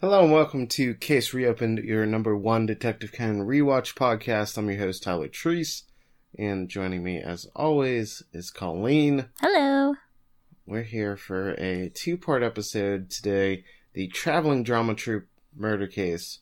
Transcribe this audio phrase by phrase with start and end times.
[0.00, 4.56] Hello and welcome to Case Reopened, your number one Detective Conan rewatch podcast.
[4.56, 5.82] I'm your host Tyler Treese,
[6.38, 9.28] and joining me as always is Colleen.
[9.40, 9.96] Hello.
[10.64, 15.26] We're here for a two-part episode today, the traveling drama troupe
[15.56, 16.38] murder case.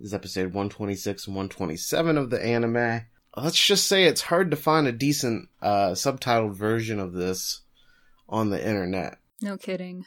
[0.00, 3.02] This is episode 126 and 127 of the anime.
[3.36, 7.60] Let's just say it's hard to find a decent uh, subtitled version of this
[8.28, 9.18] on the internet.
[9.40, 10.06] No kidding.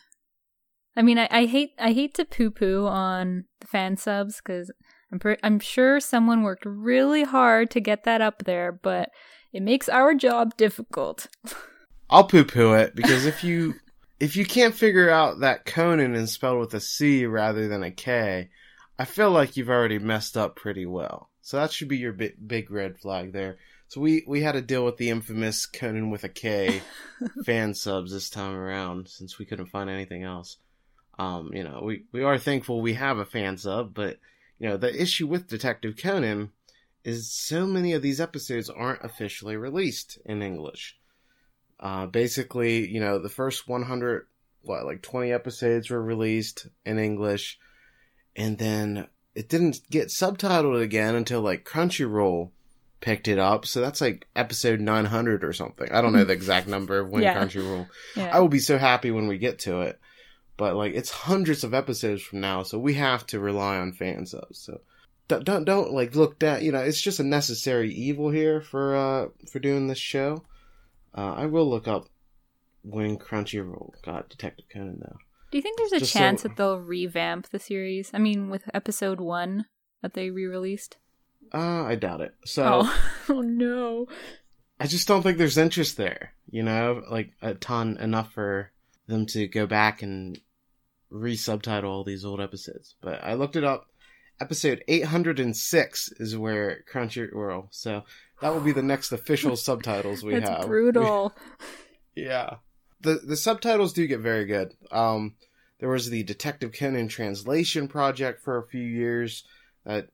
[1.00, 4.70] I mean, I, I hate I hate to poo poo on the fan subs because
[5.14, 9.10] I'm I'm sure someone worked really hard to get that up there, but
[9.54, 11.28] it makes our job difficult.
[12.10, 13.76] I'll poo poo it because if you
[14.20, 17.92] if you can't figure out that Conan is spelled with a C rather than a
[17.92, 18.50] K,
[19.00, 21.30] I feel like you've already messed up pretty well.
[21.42, 23.58] So that should be your big, big red flag there.
[23.88, 26.82] So we we had to deal with the infamous Conan with a K
[27.46, 30.58] fan subs this time around since we couldn't find anything else.
[31.20, 34.18] Um, you know, we, we are thankful we have a fan sub, but
[34.58, 36.52] you know, the issue with Detective Conan
[37.04, 40.98] is so many of these episodes aren't officially released in English.
[41.80, 44.28] Uh, basically, you know, the first 100,
[44.62, 47.60] what, like 20 episodes were released in English,
[48.36, 52.52] and then it didn't get subtitled again until like Crunchyroll
[53.02, 53.66] picked it up.
[53.66, 55.90] So that's like episode 900 or something.
[55.92, 57.36] I don't know the exact number of when Yeah.
[57.36, 57.88] Crunchyroll.
[58.16, 58.30] Yeah.
[58.34, 60.00] I will be so happy when we get to it.
[60.60, 64.26] But like it's hundreds of episodes from now, so we have to rely on fan
[64.26, 64.60] subs.
[64.60, 64.82] So
[65.30, 66.62] don't don't, don't like look down.
[66.66, 70.44] You know, it's just a necessary evil here for uh for doing this show.
[71.18, 72.10] Uh, I will look up
[72.84, 75.16] when Crunchyroll got Detective Conan though.
[75.50, 78.12] Do you think there's a Just so- chance that they'll revamp the series?
[78.14, 79.66] I mean, with episode one
[80.02, 80.98] that they re-released.
[81.54, 82.36] Uh, I doubt it.
[82.46, 84.08] So oh, oh no.
[84.78, 86.34] I just don't think there's interest there.
[86.52, 88.72] You know, like a ton enough for
[89.08, 90.40] them to go back and
[91.10, 92.96] re-subtitle all these old episodes.
[93.02, 93.88] But I looked it up.
[94.42, 97.68] Episode 806 is where Crunchyroll.
[97.72, 98.04] So
[98.42, 100.68] that will be the next official subtitles we That's have.
[100.68, 101.36] brutal.
[102.16, 102.56] yeah.
[103.02, 104.74] The the subtitles do get very good.
[104.92, 105.36] Um
[105.80, 109.44] there was the Detective Conan translation project for a few years
[109.86, 110.10] that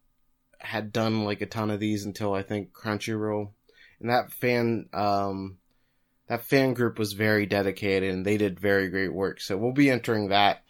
[0.59, 3.49] had done like a ton of these until I think Crunchyroll.
[3.99, 5.57] And that fan um
[6.27, 9.39] that fan group was very dedicated and they did very great work.
[9.39, 10.63] So we'll be entering that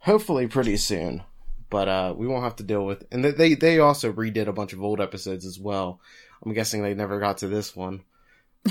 [0.00, 1.22] hopefully pretty soon.
[1.70, 4.72] But uh we won't have to deal with and they they also redid a bunch
[4.72, 6.00] of old episodes as well.
[6.44, 8.02] I'm guessing they never got to this one.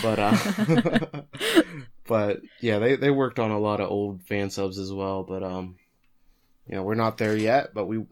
[0.01, 1.21] But uh
[2.07, 5.43] but yeah, they they worked on a lot of old fan subs as well, but
[5.43, 5.77] um
[6.67, 8.05] you know, we're not there yet, but we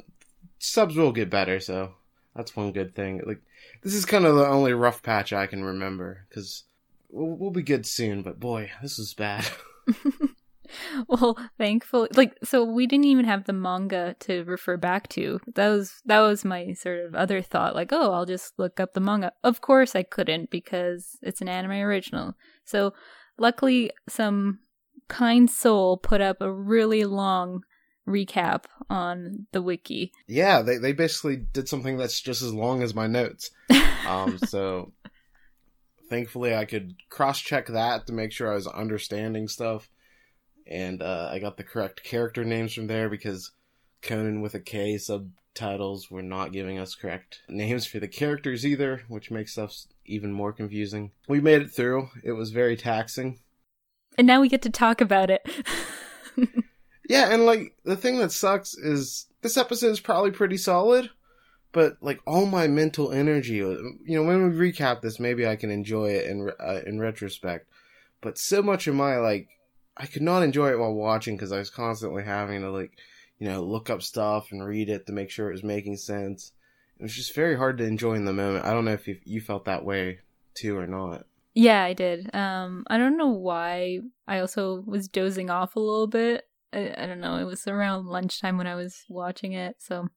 [0.59, 1.94] subs will get better, so
[2.36, 3.22] that's one good thing.
[3.25, 3.42] Like
[3.81, 6.64] this is kind of the only rough patch I can remember cuz
[7.09, 9.46] we'll, we'll be good soon, but boy, this is bad.
[11.08, 15.40] well, thankfully, like, so we didn't even have the manga to refer back to.
[15.56, 17.76] That was that was my sort of other thought.
[17.76, 19.31] Like, oh, I'll just look up the manga.
[19.44, 22.36] Of course, I couldn't because it's an anime original.
[22.64, 22.94] So,
[23.38, 24.59] luckily, some
[25.08, 27.62] kind soul put up a really long
[28.08, 30.12] recap on the wiki.
[30.28, 33.52] yeah, they they basically did something that's just as long as my notes.
[34.06, 34.94] Um so
[36.12, 39.90] thankfully I could cross-check that to make sure I was understanding stuff.
[40.68, 43.52] And uh, I got the correct character names from there because
[44.02, 49.04] Conan with a K subtitles were not giving us correct names for the characters either,
[49.08, 49.75] which makes stuff
[50.06, 51.12] even more confusing.
[51.28, 52.09] We made it through.
[52.24, 53.40] It was very taxing.
[54.18, 55.48] And now we get to talk about it.
[57.08, 61.09] Yeah, and like the thing that sucks is this episode is probably pretty solid,
[61.72, 65.70] but like all my mental energy, you know, when we recap this, maybe I can
[65.70, 67.70] enjoy it in uh, in retrospect.
[68.22, 69.50] But so much of my like,
[69.97, 72.91] I could not enjoy it while watching because I was constantly having to like,
[73.39, 76.51] you know, look up stuff and read it to make sure it was making sense.
[77.00, 78.66] It was just very hard to enjoy in the moment.
[78.66, 80.19] I don't know if you, you felt that way
[80.53, 81.25] too or not.
[81.53, 82.33] Yeah, I did.
[82.35, 84.00] Um, I don't know why.
[84.28, 86.44] I also was dozing off a little bit.
[86.73, 87.38] I, I don't know.
[87.38, 90.09] It was around lunchtime when I was watching it, so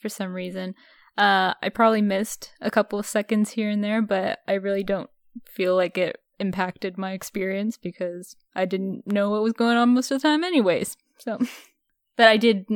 [0.00, 0.74] for some reason,
[1.16, 5.08] uh, I probably missed a couple of seconds here and there, but I really don't
[5.46, 10.10] feel like it impacted my experience because I didn't know what was going on most
[10.10, 10.96] of the time, anyways.
[11.18, 11.38] So,
[12.16, 12.66] but I did,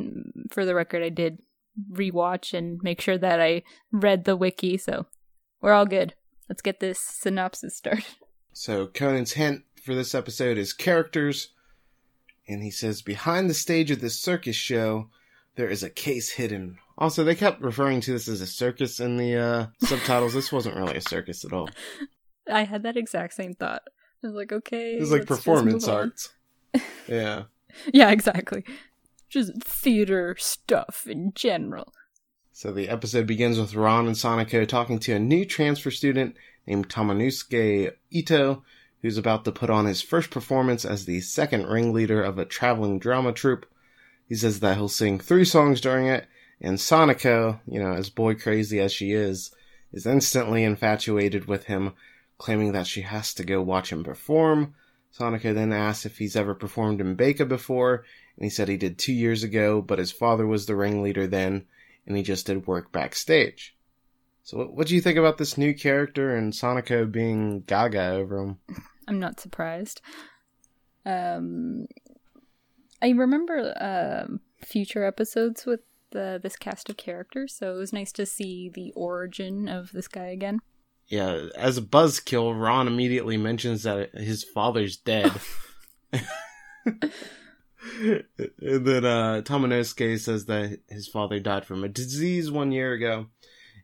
[0.51, 1.39] for the record, I did
[1.93, 3.63] rewatch and make sure that I
[3.93, 5.07] read the wiki, so
[5.61, 6.15] we're all good.
[6.49, 8.05] Let's get this synopsis started.
[8.55, 11.51] So Conan's hint for this episode is characters,
[12.49, 15.11] and he says behind the stage of this circus show,
[15.55, 16.79] there is a case hidden.
[16.97, 20.35] Also, they kept referring to this as a circus in the uh, subtitles.
[20.35, 21.71] This wasn't really a circus at all.
[22.51, 23.83] I had that exact same thought.
[24.23, 24.95] I was like, okay.
[24.97, 26.31] Is like performance arts.
[27.09, 27.45] Yeah.
[27.95, 28.65] Yeah, exactly.
[29.31, 31.93] just theater stuff in general.
[32.53, 36.35] So the episode begins with Ron and Sonoko talking to a new transfer student
[36.67, 38.63] named Tamanosuke Ito,
[39.01, 42.99] who's about to put on his first performance as the second ringleader of a traveling
[42.99, 43.65] drama troupe.
[44.29, 46.27] He says that he'll sing three songs during it,
[46.61, 49.53] and Sonoko, you know, as boy crazy as she is,
[49.93, 51.95] is instantly infatuated with him,
[52.39, 54.75] claiming that she has to go watch him perform.
[55.17, 58.05] Sonoko then asks if he's ever performed in Beika before,
[58.37, 61.67] and he said he did two years ago, but his father was the ringleader then,
[62.07, 63.75] and he just did work backstage.
[64.45, 68.59] So, what, do you think about this new character and Sonoko being gaga over him?
[69.09, 70.01] I'm not surprised.
[71.05, 71.87] Um,
[73.03, 74.27] I remember uh,
[74.65, 75.81] future episodes with
[76.11, 80.09] the, this cast of characters, so it was nice to see the origin of this
[80.09, 80.61] guy again.
[81.09, 85.33] Yeah, as a buzzkill, Ron immediately mentions that his father's dead.
[86.13, 86.23] and
[88.61, 93.27] then uh, Tamanosuke says that his father died from a disease one year ago.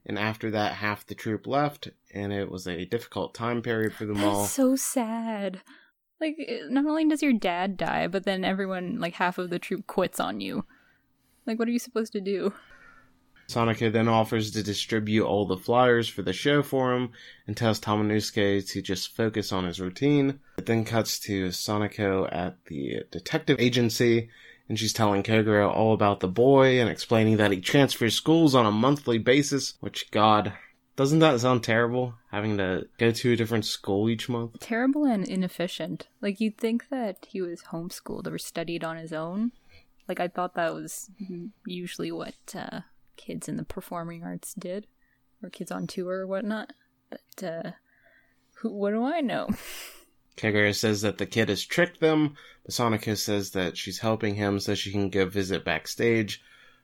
[0.07, 4.05] And after that, half the troupe left, and it was a difficult time period for
[4.05, 4.45] them all.
[4.45, 5.63] So sad.
[6.21, 6.37] Like,
[6.69, 10.21] not only does your dad die, but then everyone, like half of the troupe quits
[10.21, 10.67] on you.
[11.47, 12.53] Like, what are you supposed to do?
[13.49, 17.11] Sonoko then offers to distribute all the flyers for the show for him
[17.47, 20.41] and tells Tamanosuke to just focus on his routine.
[20.59, 24.31] It then cuts to Sonoko at the detective agency
[24.69, 28.67] and she's telling Kogoro all about the boy and explaining that he transfers schools on
[28.67, 30.55] a monthly basis, which, God,
[30.97, 32.15] doesn't that sound terrible?
[32.31, 34.61] Having to go to a different school each month?
[34.61, 36.09] Terrible and inefficient.
[36.21, 39.53] Like, you'd think that he was homeschooled or studied on his own.
[40.09, 41.11] Like, I thought that was
[41.67, 42.81] usually what uh,
[43.17, 44.87] kids in the performing arts did,
[45.43, 46.73] or kids on tour or whatnot.
[47.11, 47.71] But, uh,
[48.57, 49.49] who, what do I know?
[50.37, 54.59] Kogoro says that the kid has tricked them, but Sonoko says that she's helping him
[54.59, 56.43] so she can go visit backstage.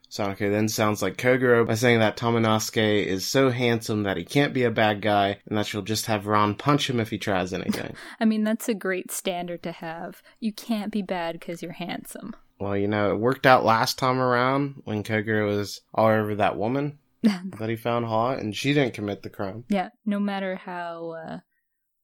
[0.09, 4.53] Sonoko then sounds like Kogoro by saying that Tamanosuke is so handsome that he can't
[4.53, 7.53] be a bad guy, and that she'll just have Ron punch him if he tries
[7.53, 7.95] anything.
[8.19, 10.21] I mean, that's a great standard to have.
[10.39, 12.35] You can't be bad because you're handsome.
[12.61, 16.57] Well, you know, it worked out last time around when Kogoro was all over that
[16.57, 19.63] woman that he found hot, and she didn't commit the crime.
[19.67, 21.39] Yeah, no matter how, uh,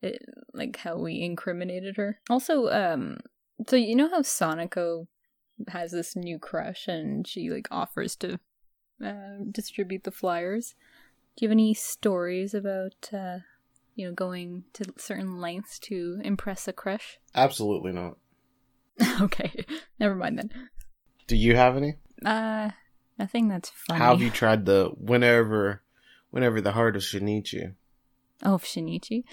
[0.02, 0.20] it,
[0.56, 2.20] like how we incriminated her.
[2.28, 3.20] Also, um,
[3.68, 5.06] so you know how Sonoko
[5.68, 8.40] has this new crush, and she like offers to
[9.06, 10.74] uh, distribute the flyers.
[11.36, 13.40] Do you have any stories about, uh,
[13.94, 17.20] you know, going to certain lengths to impress a crush?
[17.36, 18.18] Absolutely not.
[19.22, 19.66] okay,
[20.00, 20.52] never mind then.
[21.28, 21.96] Do you have any?
[22.26, 22.72] Uh,
[23.20, 24.00] nothing that's funny.
[24.00, 25.82] How have you tried the whenever,
[26.32, 27.74] whenever the heart of Shinichi?
[28.44, 29.24] Oh, of Shinichi?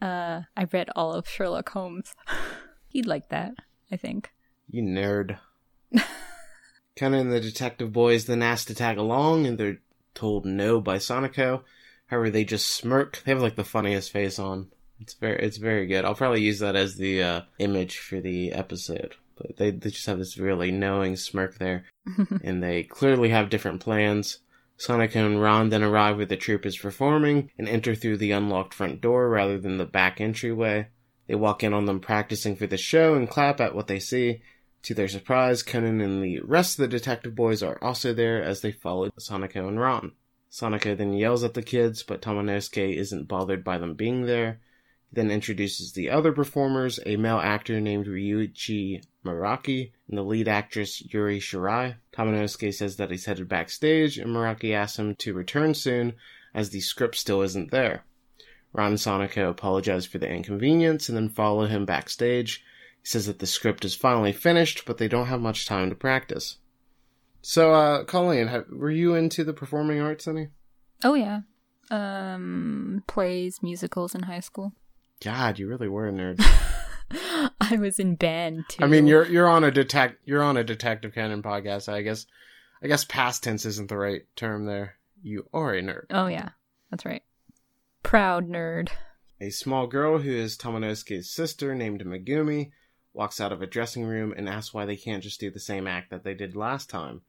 [0.00, 2.14] Uh, I read all of Sherlock Holmes.
[2.88, 3.54] He'd like that,
[3.90, 4.32] I think.
[4.68, 5.38] You nerd.
[6.96, 9.78] Ken and the detective boys then ask to tag along, and they're
[10.14, 11.62] told no by Sonoko.
[12.06, 13.22] However, they just smirk.
[13.24, 14.70] They have like the funniest face on.
[15.02, 16.04] It's very, it's very good.
[16.04, 19.16] I'll probably use that as the uh, image for the episode.
[19.36, 21.86] But they, they just have this really knowing smirk there,
[22.44, 24.38] and they clearly have different plans.
[24.78, 28.74] Sonoko and Ron then arrive where the troupe is performing and enter through the unlocked
[28.74, 30.88] front door rather than the back entryway.
[31.26, 34.42] They walk in on them practicing for the show and clap at what they see.
[34.84, 38.60] To their surprise, Conan and the rest of the detective boys are also there as
[38.60, 40.12] they follow Sonoko and Ron.
[40.50, 44.60] Sonoko then yells at the kids, but Tamanosuke isn't bothered by them being there.
[45.12, 50.48] He then introduces the other performers, a male actor named Ryuichi Muraki and the lead
[50.48, 51.96] actress Yuri Shirai.
[52.14, 56.14] Tamanosuke says that he's headed backstage, and Muraki asks him to return soon,
[56.54, 58.04] as the script still isn't there.
[58.72, 62.64] Ron and Sonoko apologize for the inconvenience and then follow him backstage.
[63.02, 65.94] He says that the script is finally finished, but they don't have much time to
[65.94, 66.56] practice.
[67.42, 70.48] So, uh, Colleen, have, were you into the performing arts any?
[71.04, 71.40] Oh yeah,
[71.90, 74.72] um, plays, musicals in high school.
[75.22, 76.40] God, you really were a nerd.
[77.60, 78.82] I was in band too.
[78.82, 81.88] I mean, you're you're on a detect you're on a Detective Conan podcast.
[81.88, 82.26] I guess
[82.82, 84.96] I guess past tense isn't the right term there.
[85.22, 86.06] You are a nerd.
[86.10, 86.50] Oh yeah,
[86.90, 87.22] that's right.
[88.02, 88.88] Proud nerd.
[89.40, 92.72] A small girl who is Tamanosuke's sister, named Megumi,
[93.12, 95.86] walks out of a dressing room and asks why they can't just do the same
[95.86, 97.22] act that they did last time.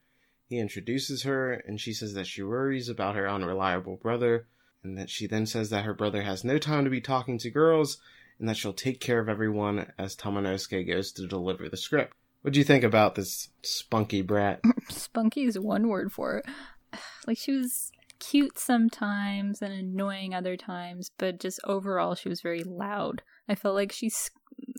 [0.47, 4.47] He introduces her, and she says that she worries about her unreliable brother,
[4.84, 7.50] and that she then says that her brother has no time to be talking to
[7.50, 7.98] girls,
[8.40, 12.13] and that she'll take care of everyone as Tamanosuke goes to deliver the script.
[12.42, 14.60] What do you think about this spunky brat?
[14.90, 16.46] Spunky is one word for it.
[17.25, 22.63] Like she was cute sometimes and annoying other times, but just overall she was very
[22.63, 23.22] loud.
[23.48, 24.12] I felt like she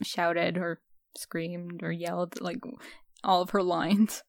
[0.03, 0.81] shouted or
[1.17, 2.59] screamed or yelled like
[3.25, 4.23] all of her lines.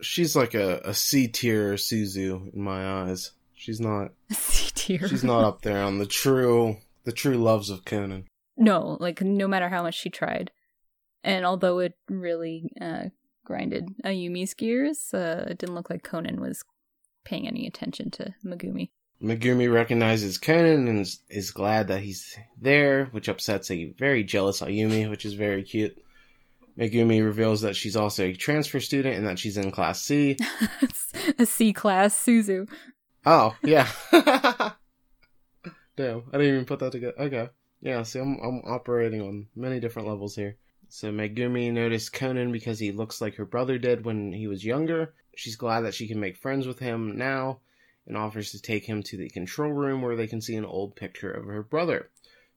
[0.00, 3.32] she's like a, a C tier Suzu in my eyes.
[3.54, 5.08] She's not C tier.
[5.08, 8.26] she's not up there on the true the true loves of Conan.
[8.56, 10.50] No, like no matter how much she tried,
[11.22, 13.04] and although it really uh,
[13.44, 16.62] grinded Ayumi's gears, uh, it didn't look like Conan was
[17.24, 18.90] paying any attention to Megumi.
[19.22, 24.60] Megumi recognizes Conan and is, is glad that he's there, which upsets a very jealous
[24.60, 25.96] Ayumi, which is very cute.
[26.78, 30.36] Megumi reveals that she's also a transfer student and that she's in class C.
[31.38, 32.68] a C class Suzu.
[33.26, 33.88] Oh, yeah.
[35.96, 37.14] Damn, I didn't even put that together.
[37.18, 37.48] Okay.
[37.80, 40.56] Yeah, see, I'm, I'm operating on many different levels here.
[40.88, 45.14] So Megumi noticed Conan because he looks like her brother did when he was younger.
[45.36, 47.60] She's glad that she can make friends with him now
[48.06, 50.94] and offers to take him to the control room where they can see an old
[50.96, 52.10] picture of her brother.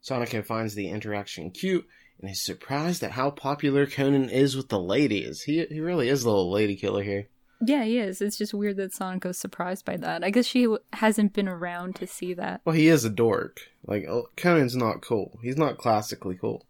[0.04, 1.88] Sonoko finds the interaction cute
[2.22, 5.44] and is surprised at how popular Conan is with the ladies.
[5.44, 7.28] He he really is a little lady killer here.
[7.66, 8.22] Yeah, he is.
[8.22, 10.24] It's just weird that Sonoko's surprised by that.
[10.24, 12.62] I guess she w- hasn't been around to see that.
[12.66, 13.62] Well, he is a dork.
[13.86, 15.40] Like oh, Conan's not cool.
[15.42, 16.66] He's not classically cool.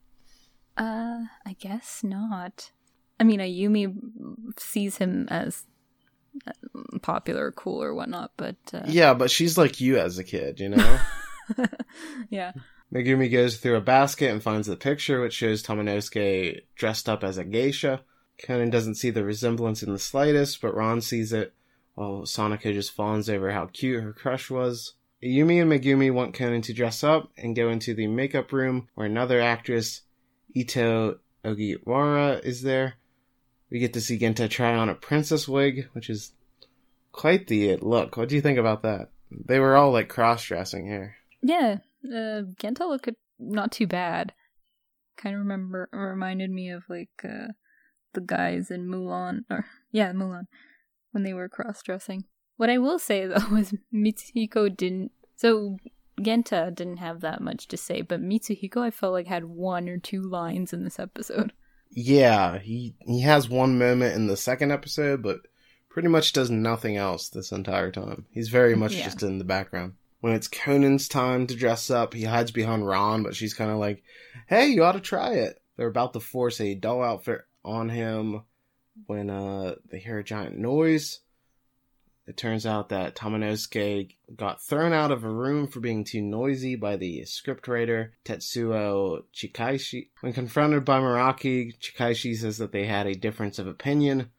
[0.78, 2.72] Uh, I guess not.
[3.20, 3.96] I mean, Ayumi
[4.58, 5.66] sees him as
[6.46, 6.52] uh,
[7.02, 8.84] popular, cool, or whatnot, but uh...
[8.86, 11.00] yeah, but she's like you as a kid, you know.
[12.30, 12.52] yeah.
[12.94, 17.38] Megumi goes through a basket and finds the picture, which shows Tamanosuke dressed up as
[17.38, 18.02] a geisha.
[18.42, 21.54] Conan doesn't see the resemblance in the slightest, but Ron sees it,
[21.96, 24.94] while Sonoko just fawns over how cute her crush was.
[25.24, 29.08] Yumi and Megumi want Conan to dress up and go into the makeup room where
[29.08, 30.02] another actress,
[30.54, 32.96] Ito Ogiwara, is there.
[33.72, 36.34] We get to see Genta try on a princess wig, which is
[37.12, 38.16] quite the look.
[38.16, 39.10] What do you think about that?
[39.32, 41.16] They were all like cross dressing here.
[41.42, 44.34] Yeah, uh, Genta looked not too bad.
[45.18, 47.48] Kind of remember reminded me of like uh,
[48.14, 50.48] the guys in Mulan, or yeah, Mulan,
[51.12, 52.26] when they were cross dressing.
[52.58, 55.12] What I will say though was Mitsuhiko didn't.
[55.36, 55.78] So
[56.22, 59.98] Genta didn't have that much to say, but Mitsuhiko I felt like had one or
[59.98, 61.54] two lines in this episode.
[61.90, 65.40] Yeah, he he has one moment in the second episode, but
[65.90, 68.26] pretty much does nothing else this entire time.
[68.30, 69.06] He's very much yeah.
[69.06, 69.94] just in the background.
[70.20, 73.78] When it's Conan's time to dress up, he hides behind Ron, but she's kind of
[73.78, 74.04] like,
[74.48, 78.44] "Hey, you ought to try it." They're about to force a doll outfit on him
[79.06, 81.20] when uh, they hear a giant noise.
[82.26, 86.76] It turns out that Tamanosuke got thrown out of a room for being too noisy
[86.76, 90.10] by the scriptwriter Tetsuo Chikaishi.
[90.20, 94.32] When confronted by Muraki, Chikaishi says that they had a difference of opinion.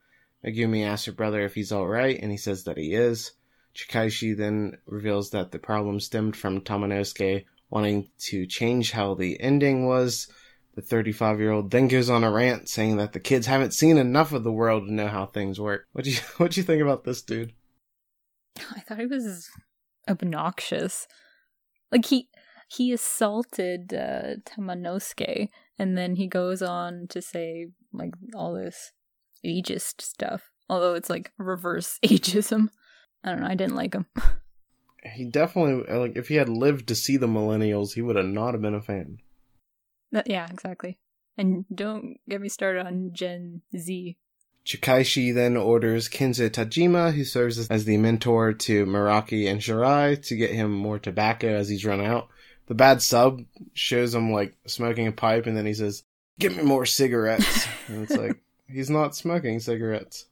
[0.45, 3.33] Megumi asks her brother if he's alright, and he says that he is.
[3.75, 9.87] Chikaishi then reveals that the problem stemmed from Tamanosuke wanting to change how the ending
[9.87, 10.29] was,
[10.79, 13.99] the 35 year old then goes on a rant saying that the kids haven't seen
[13.99, 15.89] enough of the world to know how things work.
[15.91, 17.53] What do you what do you think about this dude?
[18.77, 19.51] I thought he was
[20.09, 21.09] obnoxious.
[21.91, 22.29] Like he
[22.69, 25.49] he assaulted uh, Tamanosuke,
[25.81, 28.93] and then he goes on to say like all this
[29.45, 30.53] ageist stuff.
[30.69, 32.69] Although it's like reverse ageism.
[33.25, 33.49] I don't know.
[33.49, 34.07] I didn't like him.
[35.17, 38.55] he definitely like if he had lived to see the millennials, he would have not
[38.55, 39.19] have been a fan.
[40.11, 40.99] Yeah, exactly.
[41.37, 44.17] And don't get me started on Gen Z.
[44.67, 50.37] Chikaishi then orders Kenzo Tajima, who serves as the mentor to Muraki and Shirai, to
[50.37, 52.29] get him more tobacco as he's run out.
[52.67, 56.03] The bad sub shows him like smoking a pipe, and then he says,
[56.39, 60.27] "Give me more cigarettes." and it's like he's not smoking cigarettes.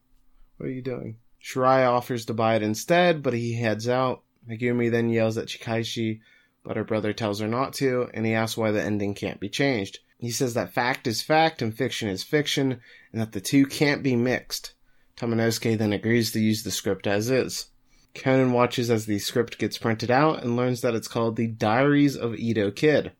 [0.58, 1.16] What are you doing?
[1.42, 4.22] Shirai offers to buy it instead, but he heads out.
[4.46, 6.20] Megumi then yells at Chikaishi
[6.66, 9.48] but her brother tells her not to, and he asks why the ending can't be
[9.48, 10.00] changed.
[10.18, 12.80] He says that fact is fact and fiction is fiction,
[13.12, 14.74] and that the two can't be mixed.
[15.16, 17.66] Tamanosuke then agrees to use the script as is.
[18.14, 22.16] Conan watches as the script gets printed out and learns that it's called The Diaries
[22.16, 23.12] of Edo Kid.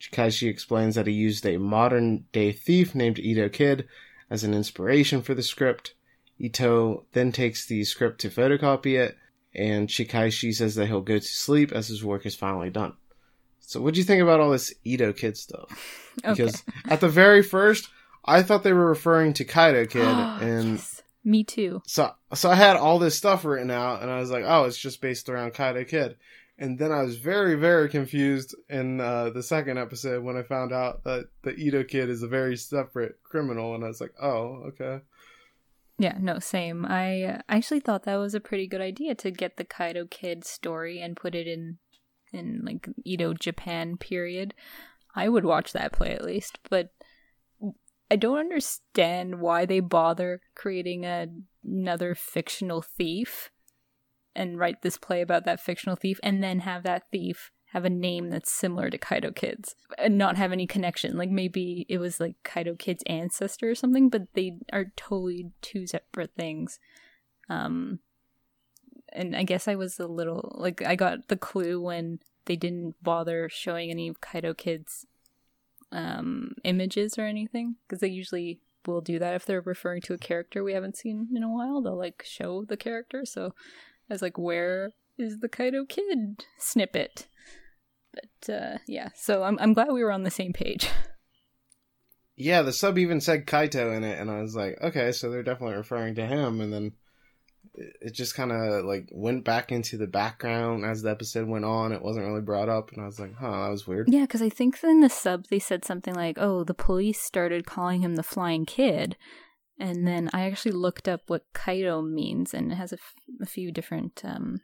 [0.00, 3.86] Chikaishi explains that he used a modern day thief named Edo Kid
[4.28, 5.94] as an inspiration for the script.
[6.40, 9.16] Ito then takes the script to photocopy it
[9.54, 12.94] and Chikaishi says that he'll go to sleep as his work is finally done.
[13.60, 16.06] So, what do you think about all this Edo Kid stuff?
[16.22, 16.92] Because okay.
[16.92, 17.88] at the very first,
[18.24, 20.02] I thought they were referring to Kaito Kid,
[20.42, 21.02] and yes.
[21.24, 21.82] me too.
[21.86, 24.76] So, so I had all this stuff written out, and I was like, "Oh, it's
[24.76, 26.16] just based around Kaito Kid."
[26.58, 30.72] And then I was very, very confused in uh, the second episode when I found
[30.72, 34.64] out that the Edo Kid is a very separate criminal, and I was like, "Oh,
[34.68, 35.00] okay."
[36.00, 36.86] Yeah, no, same.
[36.88, 40.98] I actually thought that was a pretty good idea to get the Kaito Kid story
[40.98, 41.76] and put it in
[42.32, 44.54] in like Edo Japan period.
[45.14, 46.94] I would watch that play at least, but
[48.10, 51.26] I don't understand why they bother creating a
[51.62, 53.50] another fictional thief
[54.34, 57.90] and write this play about that fictional thief and then have that thief have a
[57.90, 61.16] name that's similar to Kaito Kid's and not have any connection.
[61.16, 65.86] Like maybe it was like Kaito Kid's ancestor or something, but they are totally two
[65.86, 66.80] separate things.
[67.48, 68.00] Um
[69.12, 72.96] and I guess I was a little like I got the clue when they didn't
[73.02, 75.06] bother showing any of Kaito Kid's
[75.92, 80.18] um images or anything because they usually will do that if they're referring to a
[80.18, 81.80] character we haven't seen in a while.
[81.80, 83.24] They'll like show the character.
[83.24, 83.54] So
[84.08, 87.28] I was like, where is the Kaito Kid snippet?
[88.12, 90.88] But uh, yeah, so I'm I'm glad we were on the same page.
[92.36, 95.42] Yeah, the sub even said Kaito in it, and I was like, okay, so they're
[95.42, 96.62] definitely referring to him.
[96.62, 96.92] And then
[97.74, 101.92] it just kind of like went back into the background as the episode went on.
[101.92, 104.08] It wasn't really brought up, and I was like, huh, that was weird.
[104.08, 107.66] Yeah, because I think in the sub they said something like, "Oh, the police started
[107.66, 109.18] calling him the Flying Kid,"
[109.78, 113.46] and then I actually looked up what Kaito means, and it has a, f- a
[113.46, 114.62] few different um,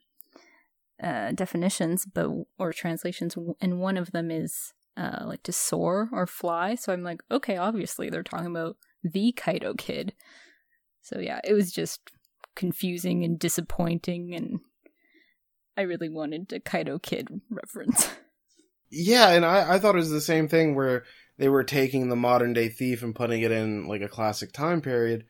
[1.02, 6.26] uh, definitions, but or translations, and one of them is uh, like to soar or
[6.26, 6.74] fly.
[6.74, 10.14] So I'm like, okay, obviously they're talking about the Kaito Kid.
[11.02, 12.00] So yeah, it was just
[12.54, 14.60] confusing and disappointing, and
[15.76, 18.10] I really wanted a Kaito Kid reference.
[18.88, 21.04] Yeah, and I, I thought it was the same thing where
[21.38, 24.80] they were taking the modern day thief and putting it in like a classic time
[24.80, 25.24] period.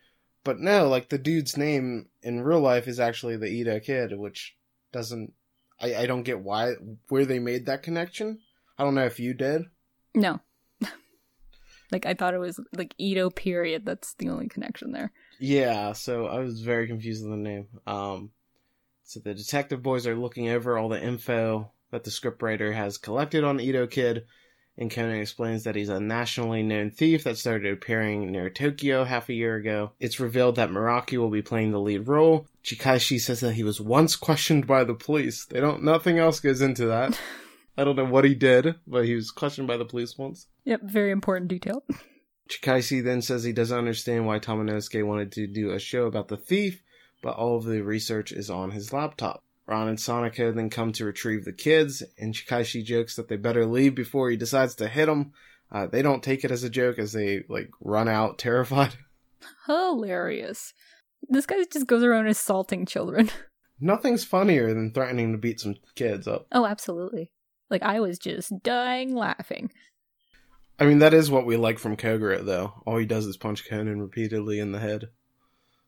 [0.45, 4.57] But no, like the dude's name in real life is actually the Edo kid, which
[4.93, 5.33] doesn't
[5.81, 6.73] I, I don't get why
[7.09, 8.39] where they made that connection.
[8.79, 9.63] I don't know if you did.
[10.15, 10.41] No.
[11.93, 13.85] like I thought it was like Edo period.
[13.85, 15.13] That's the only connection there.
[15.39, 17.67] Yeah, so I was very confused with the name.
[17.87, 18.31] Um
[19.05, 23.45] so the detective boys are looking over all the info that the scriptwriter has collected
[23.45, 24.25] on Edo Kid,
[24.79, 29.29] and Conan explains that he's a nationally known thief that started appearing near Tokyo half
[29.29, 29.93] a year ago.
[29.99, 32.47] It's revealed that Muraki will be playing the lead role.
[32.63, 35.47] Chikaishi says that he was once questioned by the police.
[35.47, 37.19] They don't nothing else goes into that.
[37.79, 40.47] I don't know what he did, but he was questioned by the police once.
[40.65, 41.85] Yep, very important detail.
[42.49, 46.37] Chikaishi then says he doesn't understand why Tamanosuke wanted to do a show about the
[46.37, 46.83] thief,
[47.23, 49.43] but all of the research is on his laptop.
[49.67, 53.67] Ron and Sonoko then come to retrieve the kids, and Chikaishi jokes that they better
[53.67, 55.33] leave before he decides to hit them.
[55.73, 58.95] Uh, they don't take it as a joke as they like run out terrified.
[59.67, 60.73] Hilarious.
[61.29, 63.31] This guy just goes around assaulting children.
[63.81, 66.47] Nothing's funnier than threatening to beat some kids up.
[66.53, 67.31] Oh, absolutely.
[67.69, 69.73] Like I was just dying laughing.
[70.79, 72.75] I mean, that is what we like from Kogoro, though.
[72.87, 75.09] All he does is punch Conan repeatedly in the head.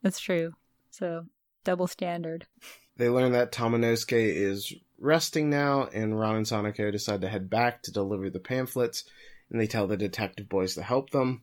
[0.02, 0.54] That's true.
[0.90, 1.26] So,
[1.64, 2.46] double standard.
[2.98, 7.82] They learn that Tamanosuke is resting now, and Ron and Sonoko decide to head back
[7.84, 9.04] to deliver the pamphlets,
[9.50, 11.42] and they tell the detective boys to help them.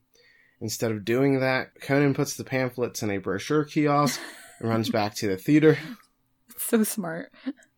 [0.62, 4.20] Instead of doing that, Conan puts the pamphlets in a brochure kiosk
[4.60, 5.78] and runs back to the theater.
[6.58, 7.32] So smart.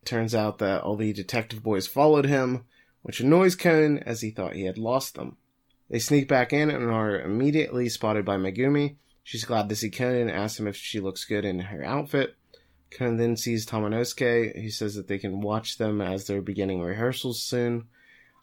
[0.06, 2.66] Turns out that all the detective boys followed him,
[3.04, 5.38] which annoys Conan as he thought he had lost them.
[5.90, 8.96] They sneak back in and are immediately spotted by Megumi.
[9.24, 12.36] She's glad to see Conan and asks him if she looks good in her outfit.
[12.92, 14.56] Conan then sees Tamanosuke.
[14.60, 17.88] He says that they can watch them as they're beginning rehearsals soon.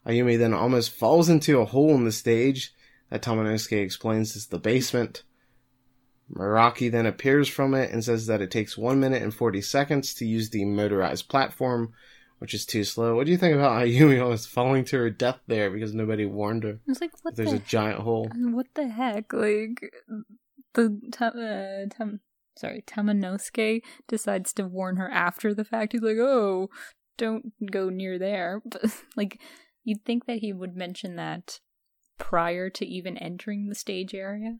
[0.05, 2.73] Ayumi then almost falls into a hole in the stage
[3.09, 5.23] that Tamanosuke explains is the basement.
[6.31, 10.13] Muraki then appears from it and says that it takes 1 minute and 40 seconds
[10.15, 11.93] to use the motorized platform,
[12.39, 13.15] which is too slow.
[13.15, 16.63] What do you think about Ayumi almost falling to her death there because nobody warned
[16.63, 16.79] her?
[16.87, 18.29] It's like, what There's the a giant hole.
[18.35, 19.33] What the heck?
[19.33, 19.93] Like
[20.73, 22.05] the uh,
[22.57, 25.91] sorry, Tamanosuke decides to warn her after the fact.
[25.93, 26.69] He's like, "Oh,
[27.17, 29.39] don't go near there." But like
[29.83, 31.59] you'd think that he would mention that
[32.17, 34.57] prior to even entering the stage area.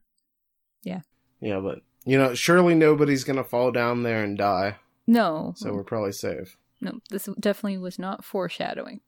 [0.83, 1.01] Yeah,
[1.39, 4.75] Yeah, but, you know, surely nobody's gonna fall down there and die,
[5.07, 5.53] No.
[5.55, 6.57] so we're probably safe.
[6.81, 8.99] no, this definitely was not foreshadowing.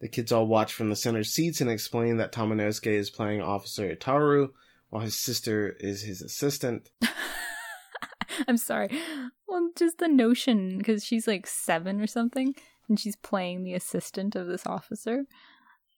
[0.00, 3.94] The kids all watch from the center seats and explain that Tamanosuke is playing Officer
[3.94, 4.50] Itaru,
[4.90, 6.90] while his sister is his assistant.
[8.48, 8.88] I'm sorry.
[9.46, 12.54] Well, just the notion because she's like 7 or something
[12.88, 15.24] and she's playing the assistant of this officer.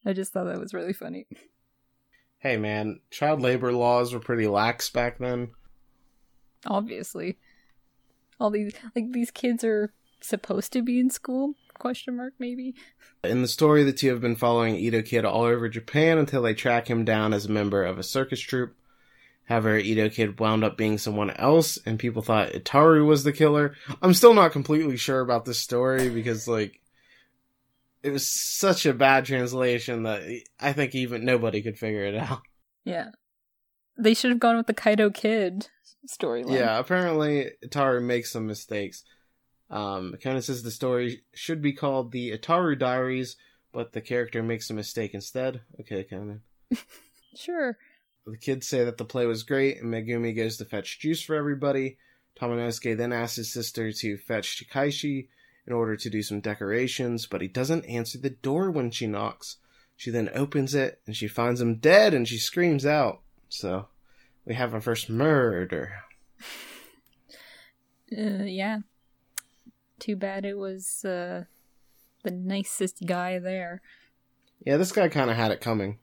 [0.06, 1.26] I just thought that was really funny.
[2.38, 5.50] Hey man, child labor laws were pretty lax back then.
[6.66, 7.36] obviously
[8.38, 12.74] all these like these kids are supposed to be in school question mark maybe
[13.24, 16.54] In the story, the two have been following Edo Kid all over Japan until they
[16.54, 18.74] track him down as a member of a circus troupe.
[19.50, 23.74] However, Edo Kid wound up being someone else, and people thought Itaru was the killer.
[24.00, 26.80] I'm still not completely sure about this story because, like,
[28.04, 30.22] it was such a bad translation that
[30.60, 32.42] I think even nobody could figure it out.
[32.84, 33.08] yeah
[33.98, 35.68] they should have gone with the kaito kid
[36.08, 36.54] storyline.
[36.54, 39.02] Yeah, apparently Itaru makes some mistakes.
[39.68, 43.36] Um, Conan says the story should be called the Itaru Diaries,
[43.72, 45.60] but the character makes a mistake instead.
[45.80, 46.42] Okay, Conan.
[47.36, 47.78] Sure.
[48.30, 51.34] The kids say that the play was great, and Megumi goes to fetch juice for
[51.34, 51.98] everybody.
[52.38, 55.28] Tamanosuke then asks his sister to fetch Chikaishi
[55.66, 59.56] in order to do some decorations, but he doesn't answer the door when she knocks.
[59.96, 63.20] She then opens it, and she finds him dead, and she screams out.
[63.48, 63.88] So,
[64.44, 65.92] we have our first murder.
[68.12, 68.80] Uh, yeah.
[70.00, 71.44] Too bad it was uh,
[72.24, 73.82] the nicest guy there.
[74.66, 76.00] Yeah, this guy kind of had it coming.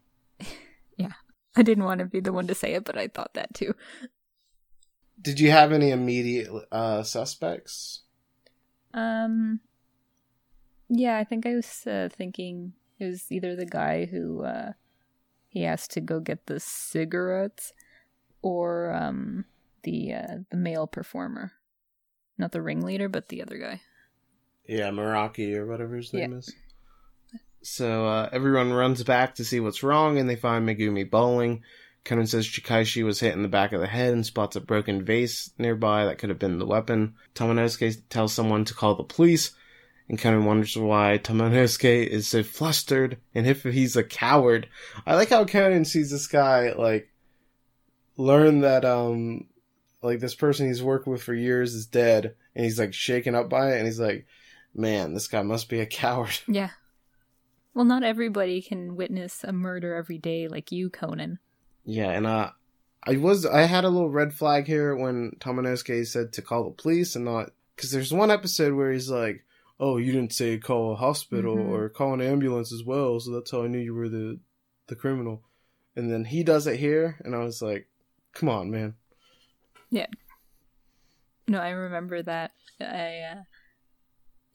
[1.58, 3.74] I didn't want to be the one to say it, but I thought that too.
[5.20, 8.04] Did you have any immediate uh, suspects?
[8.94, 9.60] Um,
[10.90, 14.74] yeah, I think I was uh, thinking it was either the guy who uh,
[15.48, 17.74] he asked to go get the cigarettes,
[18.42, 19.46] or um,
[19.84, 21.54] the uh, the male performer,
[22.38, 23.82] not the ringleader, but the other guy.
[24.68, 26.38] Yeah, Muraki or whatever his name Yeah.
[26.38, 26.54] is.
[27.70, 31.64] So uh, everyone runs back to see what's wrong, and they find Megumi bawling.
[32.06, 35.04] Conan says Chikaishi was hit in the back of the head and spots a broken
[35.04, 37.16] vase nearby that could have been the weapon.
[37.36, 39.52] Tamanosuke tells someone to call the police,
[40.08, 44.70] and Conan wonders why Tamanosuke is so flustered and if he's a coward.
[45.06, 47.10] I like how Conan sees this guy like
[48.16, 49.46] learn that um
[50.02, 53.50] like this person he's worked with for years is dead, and he's like shaken up
[53.50, 54.26] by it, and he's like,
[54.74, 56.70] "Man, this guy must be a coward." Yeah.
[57.78, 61.38] Well, not everybody can witness a murder every day like you, Conan.
[61.86, 62.50] Yeah, and uh,
[63.04, 66.72] I was I had a little red flag here when Tamanosuke said to call the
[66.72, 69.46] police and not because there's one episode where he's like,
[69.80, 71.70] "Oh, you didn't say call a hospital Mhm.
[71.70, 74.40] or call an ambulance as well, so that's how I knew you were the
[74.88, 75.44] the criminal."
[75.96, 77.88] And then he does it here, and I was like,
[78.34, 78.96] "Come on, man."
[79.92, 80.08] Yeah.
[81.48, 82.54] No, I remember that.
[82.82, 83.44] I uh,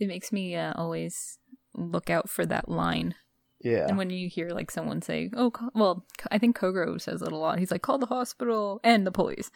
[0.01, 1.39] it makes me uh, always
[1.75, 3.15] look out for that line.
[3.61, 7.31] Yeah, And when you hear like someone say, "Oh, well," I think Kogoro says it
[7.31, 7.61] a lot.
[7.61, 9.53] He's like, "Call the hospital and the police."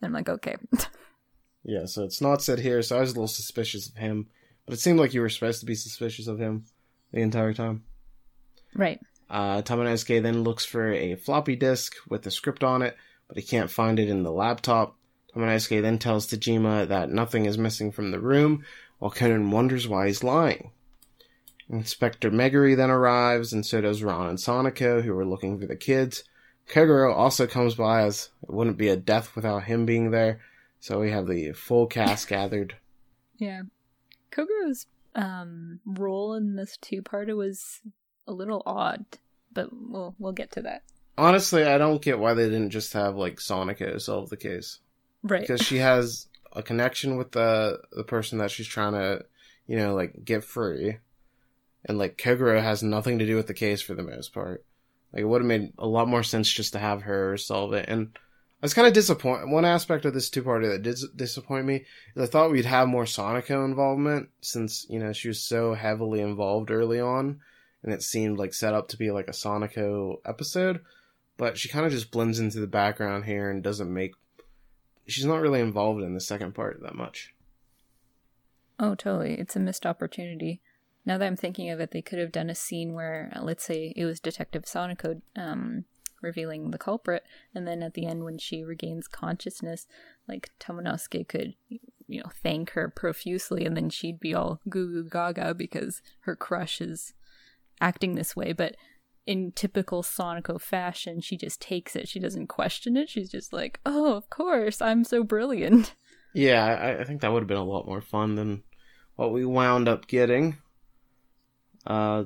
[0.00, 0.56] And I'm like, "Okay."
[1.64, 1.86] yeah.
[1.86, 4.28] So it's not said here, so I was a little suspicious of him,
[4.66, 6.64] but it seemed like you were supposed to be suspicious of him
[7.12, 7.84] the entire time.
[8.74, 9.00] right.
[9.28, 12.96] Uh, Tamanosuke then looks for a floppy disk with the script on it,
[13.28, 14.96] but he can't find it in the laptop.
[15.34, 18.64] Tamanosuke then tells Tajima that nothing is missing from the room,
[18.98, 20.72] while Conan wonders why he's lying.
[21.70, 25.76] Inspector Megure then arrives, and so does Ron and Sonoko, who are looking for the
[25.76, 26.24] kids.
[26.68, 30.40] Kogoro also comes by, as it wouldn't be a death without him being there,
[30.80, 32.76] so we have the full cast gathered.
[33.38, 33.62] Yeah.
[34.30, 37.80] Kogoro's um role in this two-parter was
[38.28, 39.04] a little odd,
[39.52, 40.82] but we'll we'll get to that.
[41.18, 44.78] Honestly, I don't get why they didn't just have, like, Sonoko solve the case.
[45.22, 45.42] Right.
[45.42, 49.24] because she has a connection with the the person that she's trying to,
[49.66, 50.98] you know, like get free,
[51.84, 54.64] and like Kogoro has nothing to do with the case for the most part.
[55.12, 57.88] Like it would have made a lot more sense just to have her solve it.
[57.88, 59.50] And I was kind of disappointed.
[59.50, 62.88] One aspect of this two parter that did disappoint me is I thought we'd have
[62.88, 67.40] more Sonoko involvement since you know she was so heavily involved early on,
[67.82, 70.80] and it seemed like set up to be like a Sonoko episode.
[71.38, 74.12] But she kind of just blends into the background here and doesn't make
[75.06, 77.34] she's not really involved in the second part that much.
[78.78, 79.34] Oh, totally.
[79.34, 80.60] It's a missed opportunity.
[81.06, 83.64] Now that I'm thinking of it, they could have done a scene where, uh, let's
[83.64, 85.84] say, it was Detective Sonoko um,
[86.22, 89.86] revealing the culprit, and then at the end, when she regains consciousness,
[90.28, 91.54] like Tamanosuke could,
[92.06, 96.36] you know, thank her profusely, and then she'd be all goo goo gaga because her
[96.36, 97.14] crush is
[97.80, 98.52] acting this way.
[98.52, 98.76] But
[99.26, 102.08] in typical Sonoko fashion, she just takes it.
[102.08, 103.08] She doesn't question it.
[103.08, 105.94] She's just like, "Oh, of course, I'm so brilliant."
[106.34, 108.62] Yeah, I, I think that would have been a lot more fun than
[109.16, 110.58] what we wound up getting.
[111.86, 112.24] Uh,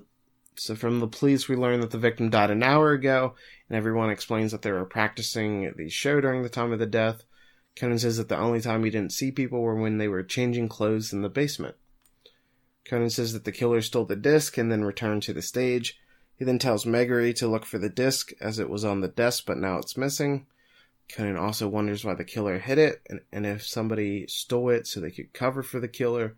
[0.57, 3.35] so from the police, we learn that the victim died an hour ago,
[3.69, 7.25] and everyone explains that they were practicing the show during the time of the death.
[7.77, 10.69] Conan says that the only time he didn't see people were when they were changing
[10.69, 11.75] clothes in the basement.
[12.85, 15.99] Conan says that the killer stole the disc and then returned to the stage.
[16.37, 19.45] He then tells Megure to look for the disc as it was on the desk,
[19.47, 20.47] but now it's missing.
[21.09, 25.01] Conan also wonders why the killer hid it and, and if somebody stole it so
[25.01, 26.37] they could cover for the killer.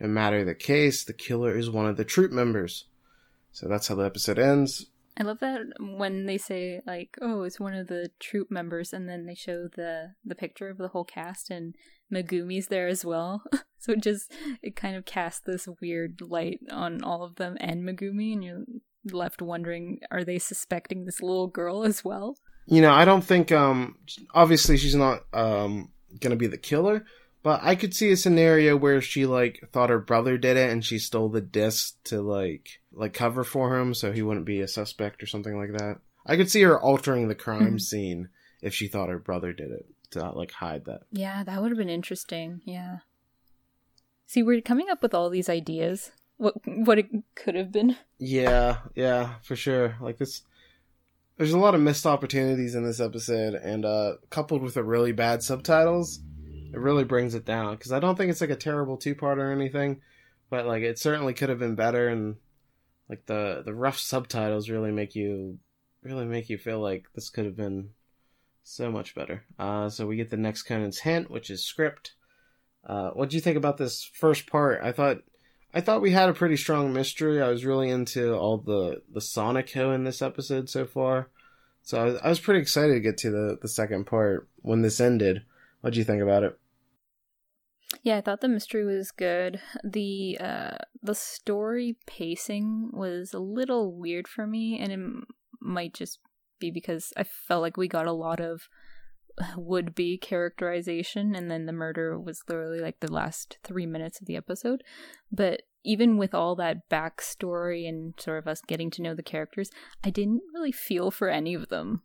[0.00, 2.86] No matter the case, the killer is one of the troupe members.
[3.52, 4.86] So that's how the episode ends.
[5.16, 9.08] I love that when they say like, "Oh, it's one of the troupe members," and
[9.08, 11.76] then they show the the picture of the whole cast, and
[12.12, 13.44] Megumi's there as well.
[13.78, 17.84] so it just it kind of casts this weird light on all of them and
[17.84, 18.64] Megumi, and you're
[19.12, 22.36] left wondering, are they suspecting this little girl as well?
[22.66, 23.98] You know, I don't think um
[24.34, 27.04] obviously she's not um gonna be the killer.
[27.44, 30.84] But I could see a scenario where she like thought her brother did it and
[30.84, 34.66] she stole the disc to like like cover for him so he wouldn't be a
[34.66, 35.98] suspect or something like that.
[36.26, 37.80] I could see her altering the crime Mhm.
[37.82, 38.28] scene
[38.62, 41.02] if she thought her brother did it to like hide that.
[41.12, 42.62] Yeah, that would have been interesting.
[42.64, 42.98] Yeah.
[44.26, 46.12] See, we're coming up with all these ideas.
[46.38, 47.96] What what it could have been.
[48.18, 49.96] Yeah, yeah, for sure.
[50.00, 50.42] Like this
[51.36, 55.12] there's a lot of missed opportunities in this episode and uh coupled with the really
[55.12, 56.20] bad subtitles,
[56.74, 59.52] it really brings it down cuz I don't think it's like a terrible two-part or
[59.52, 60.00] anything,
[60.50, 62.36] but like it certainly could have been better and
[63.08, 65.58] like the the rough subtitles really make you
[66.02, 67.90] really make you feel like this could have been
[68.64, 69.44] so much better.
[69.58, 72.14] Uh so we get the next Conan's hint, which is script.
[72.84, 74.82] Uh what do you think about this first part?
[74.82, 75.18] I thought
[75.72, 77.42] I thought we had a pretty strong mystery.
[77.42, 81.30] I was really into all the the Sonic Ho in this episode so far,
[81.82, 84.82] so I was, I was pretty excited to get to the the second part when
[84.82, 85.42] this ended.
[85.80, 86.58] What do you think about it?
[88.04, 89.60] Yeah, I thought the mystery was good.
[89.82, 95.26] The uh the story pacing was a little weird for me and it
[95.60, 96.20] might just
[96.60, 98.68] be because I felt like we got a lot of
[99.56, 104.26] would be characterization and then the murder was literally like the last 3 minutes of
[104.26, 104.84] the episode.
[105.32, 109.70] But even with all that backstory and sort of us getting to know the characters,
[110.04, 112.02] I didn't really feel for any of them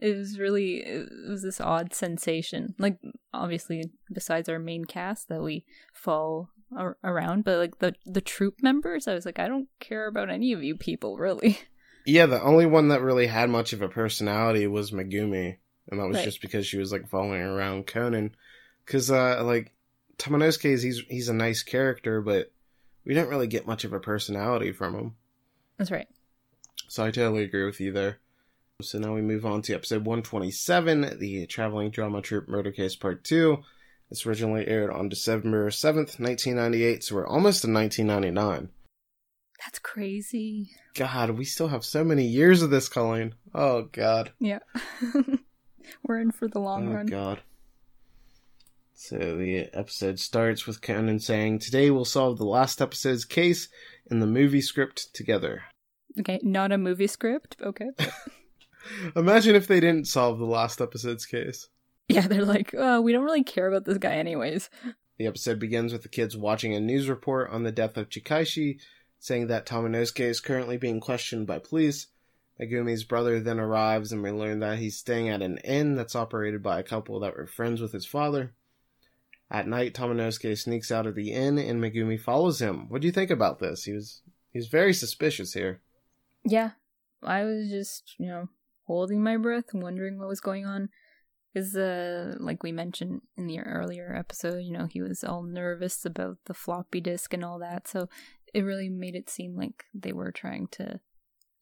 [0.00, 2.98] it was really it was this odd sensation like
[3.32, 8.62] obviously besides our main cast that we fall ar- around but like the the troupe
[8.62, 11.58] members i was like i don't care about any of you people really
[12.06, 15.58] Yeah, the only one that really had much of a personality was Megumi,
[15.90, 16.24] and that was Right.
[16.24, 18.34] just because she was like following around Conan.
[18.86, 19.74] Because uh, like
[20.16, 22.50] Tamanosuke, he's he's a nice character, but
[23.04, 25.16] we didn't really get much of a personality from him.
[25.76, 26.08] that's right
[26.88, 28.18] So I totally agree with you there.
[28.82, 33.24] So now we move on to episode 127, the Traveling Drama Troupe Murder Case Part
[33.24, 33.58] 2.
[34.08, 38.70] This originally aired on December 7th, 1998, so we're almost in 1999.
[39.62, 43.34] that's crazy God, we still have so many years of this, Colleen.
[43.54, 44.32] Oh, God.
[44.40, 44.60] yeah
[46.04, 47.40] we're in for the long oh, run God.
[48.94, 53.68] So the episode starts with Conan saying, Today we'll solve the last episode's case
[54.10, 55.64] in the movie script together.
[56.18, 57.90] okay not a movie script okay
[59.16, 61.68] Imagine if they didn't solve the last episode's case.
[62.08, 64.68] yeah they're like oh we don't really care about this guy anyways
[65.18, 68.80] The episode begins with the kids watching a news report on the death of Chikaishi,
[69.18, 72.06] saying that Tamanosuke is currently being questioned by police.
[72.58, 76.62] Megumi's brother then arrives and we learn that he's staying at an inn that's operated
[76.62, 78.54] by a couple that were friends with his father.
[79.50, 82.88] At night, Tamanosuke sneaks out of the inn and Megumi follows him.
[82.88, 83.84] What do you think about this?
[83.84, 85.80] He was he was very suspicious here.
[86.44, 86.70] Yeah,
[87.22, 88.48] I was just, you know,
[88.90, 90.88] holding my breath, wondering what was going on.
[91.52, 96.04] Because, uh, like we mentioned in the earlier episode, you know, he was all nervous
[96.04, 97.88] about the floppy disk and all that.
[97.88, 98.08] So
[98.54, 101.00] it really made it seem like they were trying to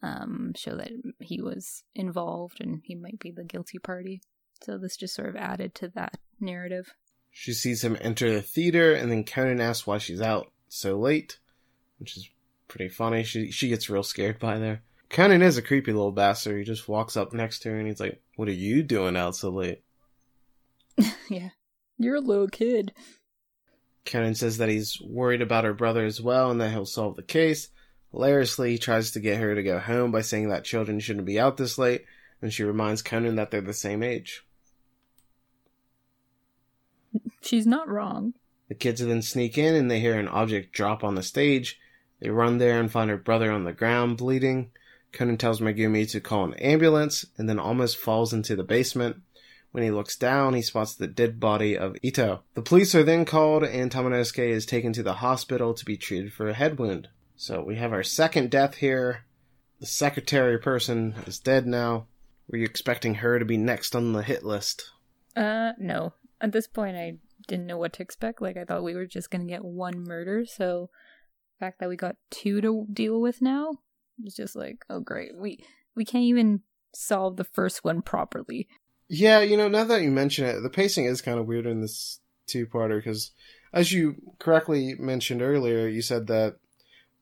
[0.02, 4.20] um, show that he was involved and he might be the guilty party.
[4.62, 6.92] So this just sort of added to that narrative.
[7.30, 11.38] She sees him enter the theater and then Conan asks why she's out so late,
[11.98, 12.28] which is
[12.68, 13.22] pretty funny.
[13.22, 14.82] She she gets real scared by there.
[15.10, 16.58] Conan is a creepy little bastard.
[16.58, 19.36] He just walks up next to her and he's like, "What are you doing out
[19.36, 19.82] so late?"
[21.28, 21.50] yeah.
[21.98, 22.92] You're a little kid.
[24.04, 27.22] Conan says that he's worried about her brother as well and that he'll solve the
[27.22, 27.68] case.
[28.12, 31.38] Hilariously, he tries to get her to go home by saying that children shouldn't be
[31.38, 32.04] out this late,
[32.40, 34.44] and she reminds Conan that they're the same age.
[37.42, 38.34] She's not wrong.
[38.68, 41.78] The kids then sneak in and they hear an object drop on the stage.
[42.20, 44.70] They run there and find her brother on the ground bleeding.
[45.12, 49.16] Conan tells Megumi to call an ambulance and then almost falls into the basement.
[49.70, 52.42] When he looks down, he spots the dead body of Ito.
[52.54, 56.32] The police are then called and Tamanosuke is taken to the hospital to be treated
[56.32, 57.08] for a head wound.
[57.36, 59.24] So we have our second death here.
[59.80, 62.06] The secretary person is dead now.
[62.48, 64.90] Were you expecting her to be next on the hit list?
[65.36, 66.14] Uh, no.
[66.40, 68.40] At this point, I didn't know what to expect.
[68.40, 70.46] Like, I thought we were just gonna get one murder.
[70.46, 70.90] So,
[71.58, 73.78] the fact that we got two to deal with now
[74.22, 76.62] was just like, oh great, we we can't even
[76.94, 78.68] solve the first one properly.
[79.08, 81.80] Yeah, you know, now that you mention it, the pacing is kind of weird in
[81.80, 83.30] this two-parter because,
[83.72, 86.56] as you correctly mentioned earlier, you said that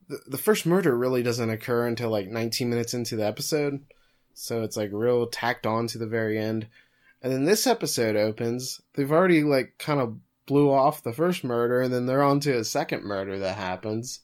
[0.07, 3.85] the, the first murder really doesn't occur until like 19 minutes into the episode,
[4.33, 6.67] so it's like real tacked on to the very end.
[7.21, 11.81] And then this episode opens, they've already like kind of blew off the first murder,
[11.81, 14.21] and then they're on to a second murder that happens,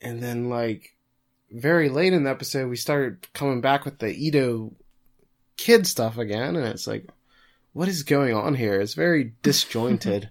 [0.00, 0.93] and then like
[1.54, 4.72] very late in the episode, we started coming back with the Edo
[5.56, 7.08] kid stuff again, and it's like,
[7.72, 8.80] what is going on here?
[8.80, 10.30] It's very disjointed.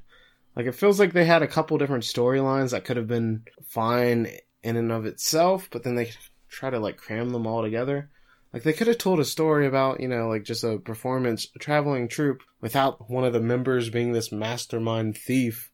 [0.56, 4.28] like it feels like they had a couple different storylines that could have been fine
[4.64, 6.12] in and of itself, but then they
[6.50, 8.10] try to like cram them all together.
[8.52, 11.60] Like they could have told a story about, you know, like just a performance a
[11.60, 15.72] traveling troupe without one of the members being this mastermind thief.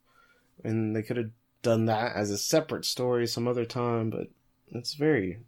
[0.63, 1.31] And they could have
[1.62, 4.27] done that as a separate story some other time, but
[4.71, 5.39] it's very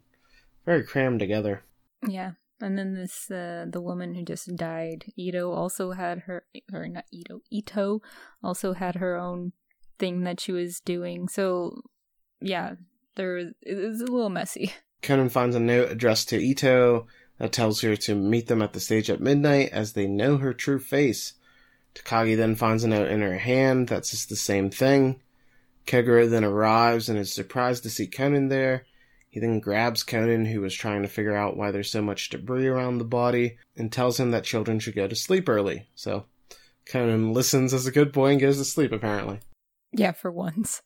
[0.64, 1.64] very crammed together.
[2.06, 2.32] Yeah.
[2.60, 7.04] And then this uh, the woman who just died, Ito also had her or not
[7.10, 8.00] Ito, Ito
[8.42, 9.52] also had her own
[9.98, 11.28] thing that she was doing.
[11.28, 11.82] So
[12.40, 12.74] yeah,
[13.16, 14.72] there was, it was a little messy.
[15.02, 17.06] Conan finds a note addressed to Ito
[17.38, 20.54] that tells her to meet them at the stage at midnight as they know her
[20.54, 21.32] true face.
[21.94, 25.20] Takagi then finds a note in her hand that says the same thing.
[25.86, 28.86] Kogoro then arrives and is surprised to see Conan there.
[29.32, 32.66] He then grabs Conan, who was trying to figure out why there's so much debris
[32.66, 35.88] around the body, and tells him that children should go to sleep early.
[35.94, 36.26] So
[36.84, 39.40] Conan listens as a good boy and goes to sleep, apparently.
[39.90, 40.82] Yeah, for once.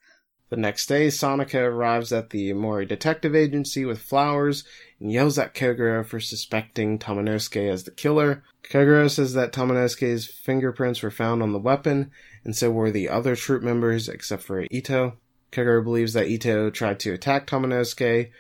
[0.49, 4.63] The next day, Sonoko arrives at the Mori Detective Agency with flowers
[5.01, 8.45] and yells at Kogoro for suspecting Tamanosuke as the killer.
[8.63, 12.13] Kogoro says that Tamanosuke's fingerprints were found on the weapon,
[12.45, 15.17] and so were the other troupe members except for Ito.
[15.53, 18.31] Kogoro believes that Ito tried to attack Tamanosuke,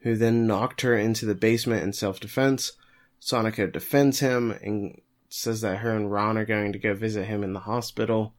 [0.00, 2.72] who then knocked her into the basement in self-defense.
[3.20, 7.42] Sonoko defends him and says that her and Ran are going to go visit him
[7.42, 8.34] in the hospital.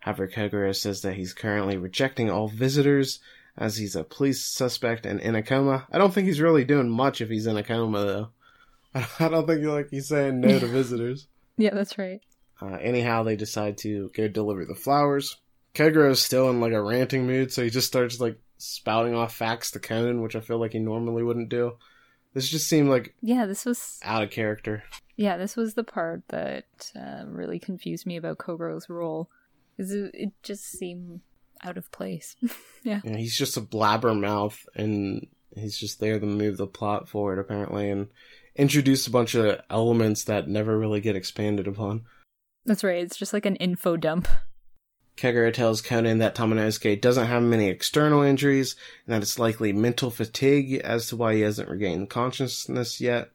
[0.00, 3.20] However, Kogoro says that he's currently rejecting all visitors
[3.56, 5.86] as he's a police suspect and in a coma.
[5.92, 8.28] I don't think he's really doing much if he's in a coma, though.
[9.20, 11.28] I don't think like he's saying no to visitors.
[11.56, 12.20] Yeah, that's right.
[12.60, 15.36] Uh, anyhow, they decide to go deliver the flowers.
[15.74, 19.34] Kogoro is still in like a ranting mood, so he just starts like spouting off
[19.34, 21.76] facts to Conan, which I feel like he normally wouldn't do.
[22.34, 24.84] This just seemed like yeah, this was out of character.
[25.16, 29.30] Yeah, this was the part that uh, really confused me about Kogoro's role
[29.76, 31.20] because it, it just seemed
[31.62, 32.36] out of place.
[32.82, 33.00] yeah.
[33.04, 37.90] yeah, he's just a blabbermouth, and he's just there to move the plot forward apparently,
[37.90, 38.08] and
[38.56, 42.04] introduce a bunch of elements that never really get expanded upon.
[42.64, 43.02] That's right.
[43.02, 44.28] It's just like an info dump.
[45.16, 50.10] Kogoro tells Conan that Tamanosuke doesn't have many external injuries and that it's likely mental
[50.10, 53.30] fatigue as to why he hasn't regained consciousness yet.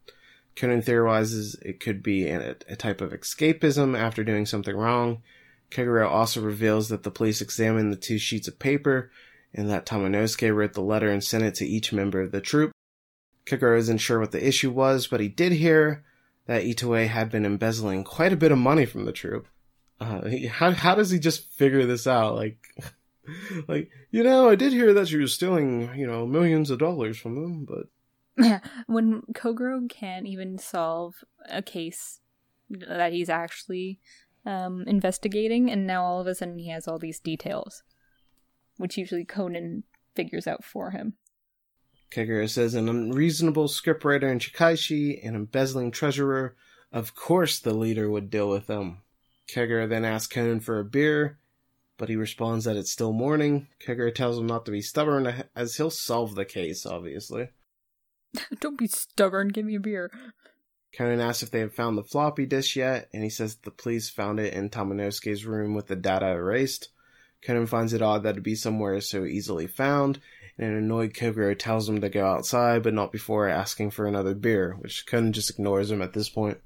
[0.56, 5.22] Conan theorizes it could be a, a type of escapism after doing something wrong.
[5.70, 9.12] Kogoro also reveals that the police examined the two sheets of paper
[9.54, 12.72] and that Tamanosuke wrote the letter and sent it to each member of the troupe.
[13.46, 16.04] Kogoro isn't sure what the issue was, but he did hear
[16.48, 19.48] that Itoe had been embezzling quite a bit of money from the troupe.
[20.00, 22.36] Uh, how how does he just figure this out?
[22.36, 22.58] Like,
[23.68, 27.18] like you know, I did hear that she was stealing, you know, millions of dollars
[27.18, 32.20] from them, but when Kogoro can't even solve a case
[32.70, 34.00] that he's actually
[34.46, 37.84] um, investigating, and now all of a sudden he has all these details,
[38.78, 39.84] which usually Conan
[40.16, 41.14] figures out for him.
[42.12, 46.56] Kogoro says an unreasonable scriptwriter in Chikaishi, an embezzling treasurer.
[46.92, 49.02] Of course, the leader would deal with them.
[49.50, 51.40] Kogoro then asks Conan for a beer,
[51.98, 53.68] but he responds that it's still morning.
[53.86, 57.50] Kogoro tells him not to be stubborn, as he'll solve the case, obviously.
[58.60, 60.12] Don't be stubborn, give me a beer.
[60.94, 64.10] Conan asks if they have found the floppy disk yet, and he says the police
[64.10, 66.90] found it in Tamanosuke's room with the data erased.
[67.42, 70.20] Conan finds it odd that it'd be somewhere so easily found,
[70.58, 74.34] and an annoyed Kogoro tells him to go outside, but not before asking for another
[74.34, 76.58] beer, which Conan just ignores him at this point.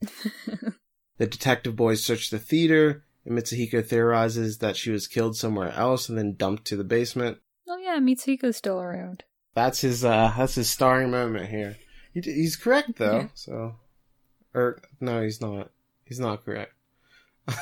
[1.20, 6.08] The detective boys search the theater, and Mitsuhiko theorizes that she was killed somewhere else
[6.08, 7.36] and then dumped to the basement.
[7.68, 9.24] Oh yeah, Mitsuhiko's still around.
[9.52, 11.76] That's his uh that's his starring moment here.
[12.14, 13.28] He, he's correct though, yeah.
[13.34, 13.74] so
[14.54, 15.70] or no, he's not.
[16.06, 16.72] He's not correct.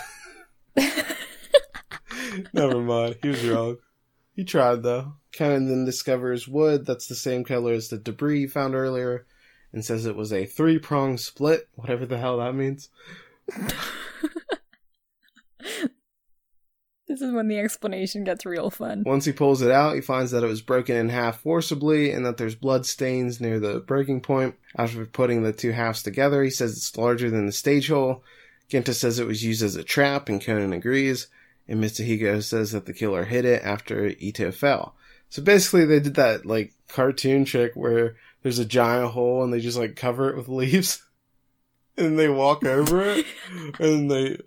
[2.53, 3.17] Never mind.
[3.23, 3.79] He was wrong.
[4.37, 5.15] He tried though.
[5.37, 9.27] Conan then discovers wood that's the same color as the debris he found earlier
[9.73, 12.89] and says it was a three prong split, whatever the hell that means.
[17.09, 19.03] this is when the explanation gets real fun.
[19.07, 22.25] Once he pulls it out, he finds that it was broken in half forcibly and
[22.27, 24.55] that there's blood stains near the breaking point.
[24.77, 28.23] After putting the two halves together, he says it's larger than the stage hole.
[28.69, 31.29] Genta says it was used as a trap, and Conan agrees.
[31.67, 34.95] And Mitsuhiko says that the killer hit it after Ito fell.
[35.31, 39.61] So basically, they did that like cartoon trick where there's a giant hole and they
[39.61, 41.03] just like cover it with leaves
[41.99, 43.27] and they walk over it
[43.79, 44.39] and they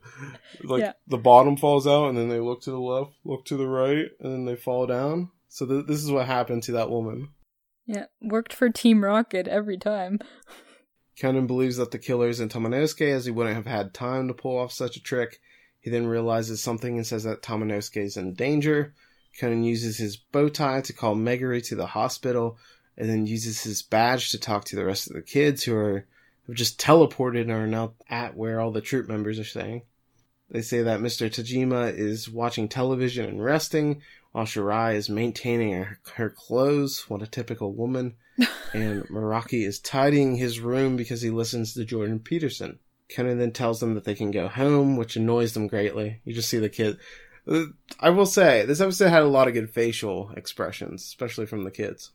[0.64, 0.94] like yeah.
[1.08, 4.08] the bottom falls out and then they look to the left look to the right
[4.20, 7.30] and then they fall down so th- this is what happened to that woman
[7.86, 10.20] yeah worked for team rocket every time
[11.20, 14.34] Conan believes that the killer is in Tamanosuke as he wouldn't have had time to
[14.34, 15.40] pull off such a trick.
[15.80, 18.96] He then realizes something and says that Tamanosuke is in danger.
[19.40, 22.58] Conan uses his bow tie to call Megure to the hospital
[22.98, 26.08] and then uses his badge to talk to the rest of the kids who are
[26.52, 29.84] have just teleported and are now at where all the troupe members are staying.
[30.50, 31.30] They say that Mr.
[31.30, 34.02] Tajima is watching television and resting,
[34.34, 37.10] while Shirai is maintaining her, her clothes.
[37.10, 38.16] What a typical woman.
[38.74, 42.80] and Muraki is tidying his room because he listens to Jordan Peterson.
[43.10, 46.20] Conan then tells them that they can go home, which annoys them greatly.
[46.26, 46.98] You just see the kid.
[47.48, 47.66] Uh,
[48.00, 51.72] I will say, this episode had a lot of good facial expressions, especially from the
[51.72, 52.12] kids.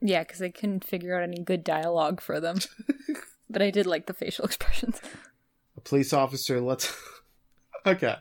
[0.00, 2.58] Yeah, because I couldn't figure out any good dialogue for them.
[3.50, 5.00] but I did like the facial expressions.
[5.76, 6.94] A police officer lets.
[7.86, 8.16] okay.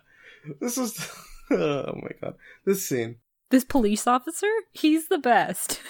[0.60, 1.12] This is.
[1.52, 2.36] oh my god.
[2.66, 3.18] This scene.
[3.50, 4.50] This police officer?
[4.72, 5.82] He's the best.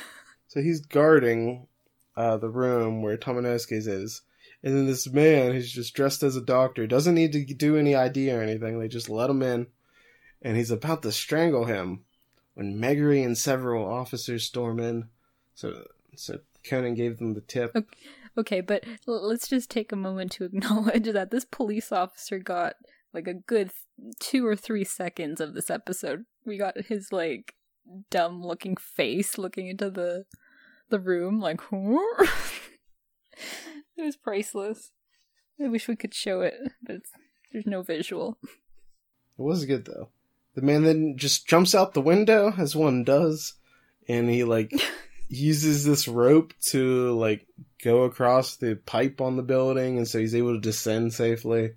[0.47, 1.67] So he's guarding
[2.15, 4.21] uh, the room where Tamanosuke's is.
[4.63, 7.95] And then this man who's just dressed as a doctor doesn't need to do any
[7.95, 8.79] ID or anything.
[8.79, 9.67] They just let him in.
[10.41, 12.03] And he's about to strangle him
[12.55, 15.09] when Megure and several officers storm in.
[15.55, 17.75] So, so Conan gave them the tip.
[17.75, 17.87] Okay,
[18.37, 22.75] okay but let's just take a moment to acknowledge that this police officer got
[23.13, 23.71] like a good
[24.19, 26.25] two or three seconds of this episode.
[26.45, 27.55] We got his like
[28.09, 30.25] dumb looking face looking into the
[30.89, 32.29] the room like it
[33.97, 34.91] was priceless.
[35.63, 36.97] I wish we could show it, but
[37.51, 38.37] there's no visual.
[38.43, 38.49] It
[39.37, 40.09] was good though.
[40.55, 43.53] The man then just jumps out the window as one does,
[44.07, 44.73] and he like
[45.27, 47.47] uses this rope to like
[47.83, 51.73] go across the pipe on the building, and so he's able to descend safely.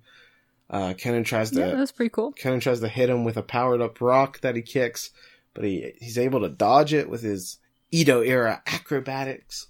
[0.69, 1.59] Uh, Conan tries to.
[1.59, 2.31] Yeah, that's pretty cool.
[2.33, 5.11] Conan tries to hit him with a powered up rock that he kicks,
[5.53, 7.57] but he he's able to dodge it with his
[7.91, 9.67] Edo era acrobatics.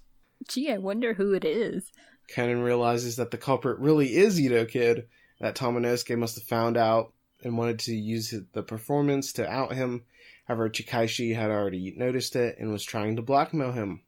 [0.48, 1.90] Gee, I wonder who it is.
[2.28, 5.08] Conan realizes that the culprit really is Edo Kid.
[5.40, 7.12] That Tamanosuke must have found out
[7.42, 10.02] and wanted to use the performance to out him
[10.50, 14.00] However, Chikaishi had already noticed it and was trying to blackmail him.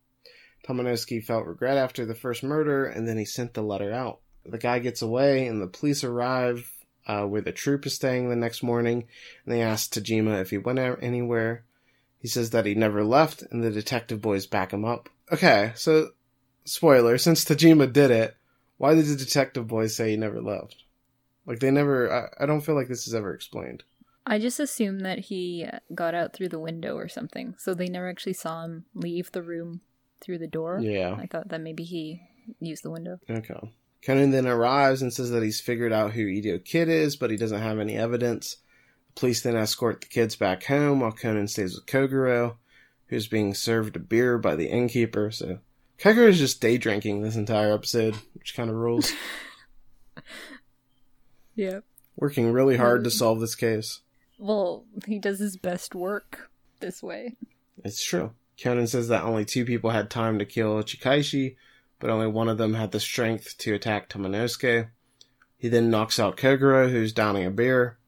[0.66, 4.18] Tamanosuke felt regret after the first murder, and then he sent the letter out.
[4.44, 6.68] The guy gets away, and the police arrive
[7.06, 9.04] uh, where the troupe is staying the next morning,
[9.44, 11.62] and they ask Tajima if he went out anywhere.
[12.18, 15.08] He says that he never left, and the detective boys back him up.
[15.30, 16.08] Okay, so,
[16.64, 18.36] spoiler, since Tajima did it,
[18.78, 20.74] why did the detective boys say he never left?
[21.46, 23.84] Like, they never, I, I don't feel like this is ever explained.
[24.24, 27.54] I just assumed that he got out through the window or something.
[27.58, 29.80] So they never actually saw him leave the room
[30.20, 30.78] through the door.
[30.80, 31.16] Yeah.
[31.18, 32.22] I thought that maybe he
[32.60, 33.18] used the window.
[33.28, 33.72] Okay.
[34.04, 37.36] Conan then arrives and says that he's figured out who Edo Kid is, but he
[37.36, 38.56] doesn't have any evidence.
[39.08, 42.56] The police then escort the kids back home while Conan stays with Kogoro,
[43.06, 45.30] who's being served a beer by the innkeeper.
[45.30, 45.58] So
[45.98, 49.12] Kogoro is just day drinking this entire episode, which kind of rules.
[51.54, 51.80] yeah.
[52.16, 54.00] Working really hard to um, solve this case.
[54.42, 57.36] Well, he does his best work this way.
[57.84, 58.32] It's true.
[58.60, 61.54] Conan says that only two people had time to kill Chikaishi,
[62.00, 64.88] but only one of them had the strength to attack Tamanosuke.
[65.56, 67.98] He then knocks out Kogoro, who's downing a beer.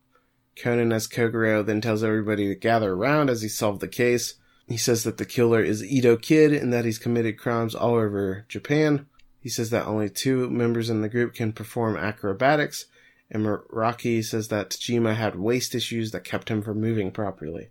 [0.57, 4.35] Conan, as Kogoro, then tells everybody to gather around as he solved the case.
[4.67, 8.45] He says that the killer is Edo Kid and that he's committed crimes all over
[8.49, 9.07] Japan.
[9.39, 12.87] He says that only two members in the group can perform acrobatics,
[13.35, 17.71] and Muraki says that Tajima had waist issues that kept him from moving properly.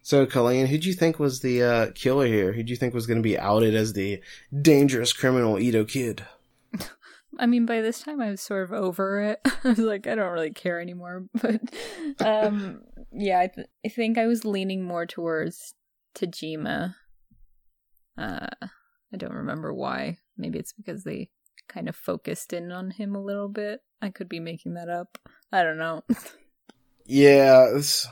[0.00, 2.52] So, Colleen, who do you think was the uh, killer here?
[2.52, 4.20] Who do you think was going to be outed as the
[4.60, 6.24] dangerous criminal Edo Kid?
[7.38, 9.40] I mean, by this time I was sort of over it.
[9.64, 11.24] I was like, I don't really care anymore.
[11.40, 11.60] But,
[12.24, 12.82] um,
[13.12, 15.74] yeah, I, th- I think I was leaning more towards
[16.14, 16.94] Tajima.
[18.16, 18.46] Uh,
[19.12, 20.18] I don't remember why.
[20.36, 21.30] Maybe it's because they
[21.68, 23.80] kind of focused in on him a little bit.
[24.02, 25.16] I could be making that up.
[25.52, 26.02] I don't know.
[27.06, 28.08] yeah, there's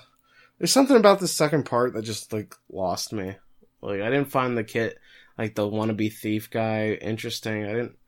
[0.66, 3.34] something about the second part that just like lost me.
[3.82, 4.98] Like I didn't find the kit
[5.36, 7.64] like the wannabe thief guy interesting.
[7.64, 7.98] I didn't,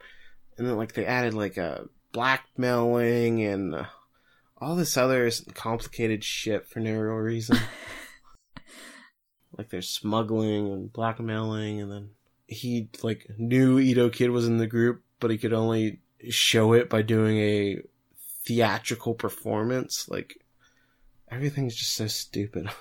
[0.56, 3.84] and then like they added like a blackmailing and uh,
[4.58, 7.56] all this other complicated shit for no real reason.
[9.58, 12.10] like there's smuggling and blackmailing, and then
[12.46, 16.00] he like knew Edo Kid was in the group, but he could only
[16.30, 17.78] show it by doing a
[18.44, 20.08] theatrical performance.
[20.08, 20.36] Like
[21.30, 22.68] everything's just so stupid.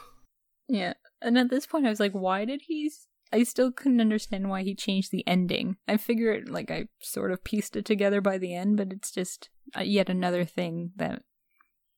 [0.67, 0.93] Yeah.
[1.21, 2.89] And at this point I was like, why did he
[3.33, 5.77] I still couldn't understand why he changed the ending.
[5.87, 9.49] I figured like I sort of pieced it together by the end, but it's just
[9.75, 11.23] uh, yet another thing that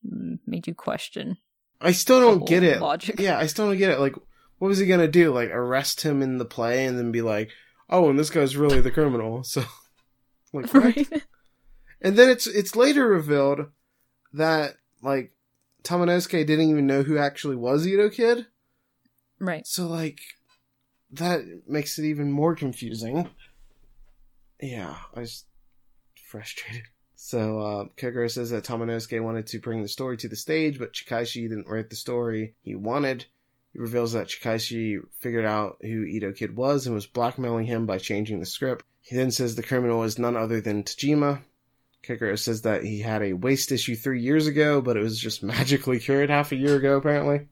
[0.03, 1.37] made you question.
[1.81, 2.81] I still don't get it.
[2.81, 3.19] Logic.
[3.19, 3.99] Yeah, I still don't get it.
[3.99, 4.15] Like
[4.59, 5.33] what was he going to do?
[5.33, 7.49] Like arrest him in the play and then be like,
[7.89, 9.63] "Oh, and this guy's really the criminal." So
[10.53, 10.83] Like, what?
[10.83, 11.23] right?
[12.01, 13.67] And then it's it's later revealed
[14.33, 15.33] that like
[15.83, 18.47] Tamanosuke didn't even know who actually was Edo Kid.
[19.39, 19.65] right.
[19.65, 20.19] So like
[21.11, 23.29] that makes it even more confusing.
[24.61, 25.45] Yeah, I was
[26.29, 26.83] frustrated.
[27.15, 30.91] So uh Kogoro says that Tamanosuke wanted to bring the story to the stage, but
[30.91, 33.27] Chikaishi didn't write the story he wanted.
[33.73, 37.97] He reveals that Chikaishi figured out who Edo Kid was and was blackmailing him by
[37.97, 38.85] changing the script.
[39.01, 41.41] He then says the criminal is none other than Tajima.
[42.03, 45.41] Kogoro says that he had a waist issue three years ago, but it was just
[45.43, 47.47] magically cured half a year ago, apparently.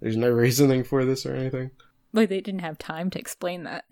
[0.00, 1.70] There's no reasoning for this or anything.
[2.12, 3.84] Like they didn't have time to explain that.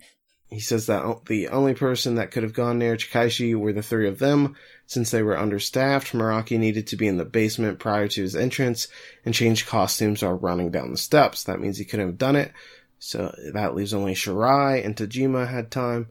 [0.48, 4.08] He says that the only person that could have gone near Chikaishi were the three
[4.08, 4.54] of them.
[4.86, 8.86] Since they were understaffed, Muraki needed to be in the basement prior to his entrance
[9.24, 11.44] and change costumes while running down the steps.
[11.44, 12.52] That means he couldn't have done it.
[13.00, 16.08] So that leaves only Shirai and Tajima had time.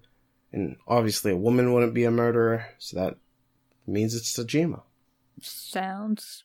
[0.51, 3.15] And obviously a woman wouldn't be a murderer, so that
[3.88, 4.81] means it's Tajima.
[5.41, 6.43] Sounds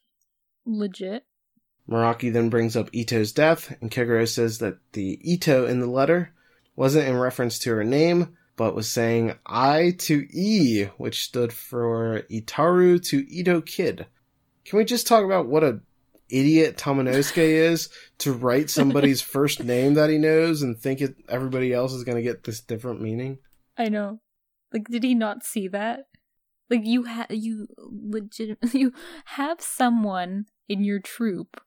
[0.65, 1.25] legit.
[1.89, 6.33] Muraki then brings up Ito's death, and Kogoro says that the Ito in the letter
[6.81, 12.23] wasn't in reference to her name, but was saying I to E, which stood for
[12.31, 14.07] Itaru to Edo Kid.
[14.65, 15.81] Can we just talk about what a
[16.31, 21.75] idiot Tamanosuke is to write somebody's first name that he knows and think it, everybody
[21.75, 23.37] else is going to get this different meaning?
[23.77, 24.21] I know.
[24.73, 26.05] Like, did he not see that?
[26.71, 28.95] Like, you ha- you legit you
[29.27, 31.61] have someone in your troupe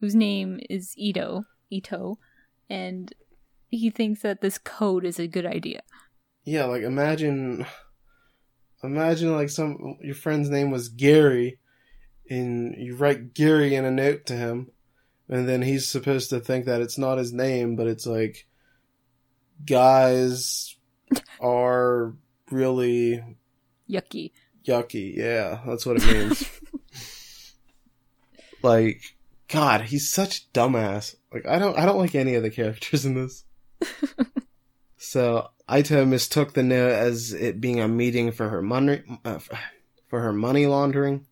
[0.00, 2.18] whose name is Ito, Ito,
[2.68, 3.14] and
[3.76, 5.82] he thinks that this code is a good idea.
[6.44, 7.66] Yeah, like imagine,
[8.82, 11.58] imagine like some your friend's name was Gary,
[12.30, 14.70] and you write Gary in a note to him,
[15.28, 18.46] and then he's supposed to think that it's not his name, but it's like
[19.64, 20.76] guys
[21.40, 22.14] are
[22.50, 23.22] really
[23.88, 24.32] Yucky.
[24.66, 25.16] yucky.
[25.16, 26.48] Yeah, that's what it means.
[28.62, 29.00] like,
[29.48, 31.14] God, he's such a dumbass.
[31.32, 33.44] Like, I don't, I don't like any of the characters in this.
[34.98, 39.38] So Ito mistook the note as it being a meeting for her money, uh,
[40.08, 41.26] for her money laundering.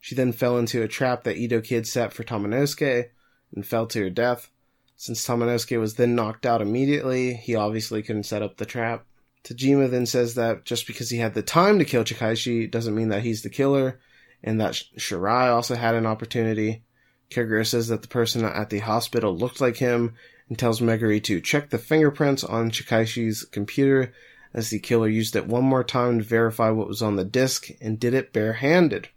[0.00, 3.10] She then fell into a trap that Edo Kid set for Tamanosuke
[3.54, 4.50] and fell to her death.
[4.96, 9.04] Since Tamanosuke was then knocked out immediately, he obviously couldn't set up the trap.
[9.44, 13.08] Tajima then says that just because he had the time to kill Chikaishi doesn't mean
[13.08, 13.98] that he's the killer,
[14.42, 16.82] and that Shirai also had an opportunity.
[17.30, 20.14] Kogoro says that the person at the hospital looked like him
[20.48, 24.12] and tells Megure to check the fingerprints on Chikaishi's computer
[24.54, 27.68] as the killer used it one more time to verify what was on the disk
[27.80, 29.08] and did it barehanded.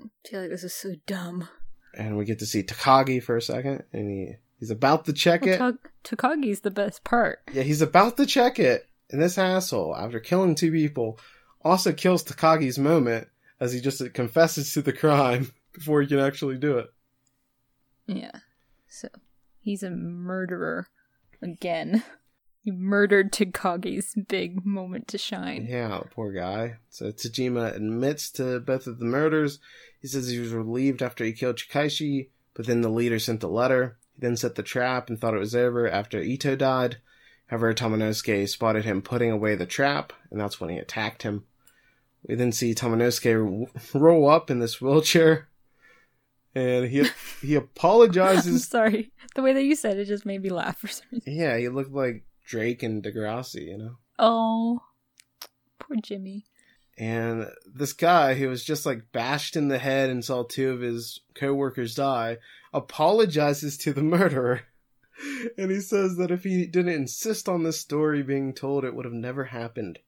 [0.00, 1.48] I feel like this is so dumb.
[1.94, 5.46] And we get to see Takagi for a second, and he, he's about to check
[5.46, 5.58] it.
[5.58, 5.72] Ta-
[6.04, 7.40] Takagi's the best part.
[7.52, 11.18] Yeah, he's about to check it, and this asshole, after killing two people,
[11.62, 16.58] also kills Takagi's moment as he just confesses to the crime before he can actually
[16.58, 16.92] do it.
[18.06, 18.32] Yeah.
[18.88, 19.08] So
[19.68, 20.88] he's a murderer
[21.42, 22.02] again.
[22.64, 25.66] He murdered Takagi's big moment to shine.
[25.70, 26.78] Yeah, poor guy.
[26.90, 29.58] So Tajima admits to both of the murders.
[30.02, 33.48] He says he was relieved after he killed Chikaishi, but then the leader sent the
[33.48, 33.96] letter.
[34.12, 36.98] He then set the trap and thought it was over after Ito died.
[37.46, 41.44] However, Tamanosuke spotted him putting away the trap, and that's when he attacked him.
[42.26, 45.48] We then see Tamanosuke roll up in this wheelchair,
[46.54, 47.04] and he
[47.42, 48.66] he I'm apologizes.
[48.68, 49.12] sorry.
[49.34, 51.32] The way that you said it just made me laugh for some reason.
[51.34, 53.96] yeah, he looked like Drake and Degrassi, you know.
[54.18, 54.80] Oh,
[55.78, 56.44] poor Jimmy.
[56.96, 60.80] And this guy who was just like bashed in the head and saw two of
[60.80, 62.38] his coworkers die
[62.72, 64.62] apologizes to the murderer.
[65.56, 69.04] And he says that if he didn't insist on this story being told, it would
[69.04, 69.98] have never happened.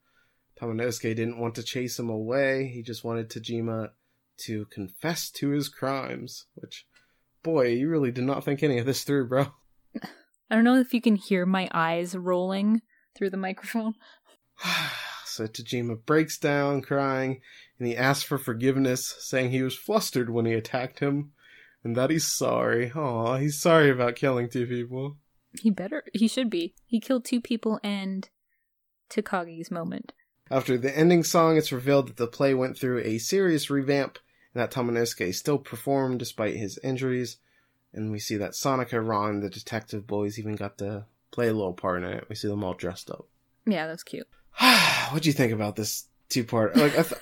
[0.60, 2.66] Tamanosuke didn't want to chase him away.
[2.68, 3.90] He just wanted Tajima
[4.46, 6.46] to confess to his crimes.
[6.54, 6.86] Which,
[7.42, 9.46] boy, you really did not think any of this through, bro.
[10.50, 12.82] I don't know if you can hear my eyes rolling
[13.16, 13.94] through the microphone.
[15.24, 17.40] so Tajima breaks down crying
[17.78, 21.32] and he asks for forgiveness, saying he was flustered when he attacked him
[21.82, 22.92] and that he's sorry.
[22.92, 25.16] Aw, he's sorry about killing two people.
[25.60, 26.04] He better.
[26.12, 26.74] He should be.
[26.86, 28.28] He killed two people and
[29.08, 30.12] Takagi's moment.
[30.50, 34.18] After the ending song, it's revealed that the play went through a serious revamp
[34.54, 37.38] and that Tamanosuke still performed despite his injuries.
[37.92, 41.72] And we see that Sonoko, Ran, the detective boys even got to play a little
[41.72, 42.26] part in it.
[42.28, 43.26] We see them all dressed up.
[43.66, 44.28] Yeah, that's cute.
[45.10, 46.76] what do you think about this two part?
[46.76, 47.20] Like, I, th-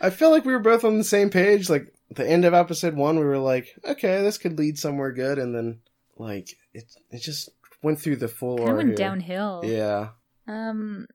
[0.00, 1.68] I feel like we were both on the same page.
[1.68, 5.38] Like, the end of episode one, we were like, okay, this could lead somewhere good.
[5.38, 5.80] And then,
[6.16, 7.50] like, it, it just
[7.82, 8.96] went through the full of went here.
[8.96, 9.62] downhill.
[9.64, 10.08] Yeah.
[10.46, 11.06] Um,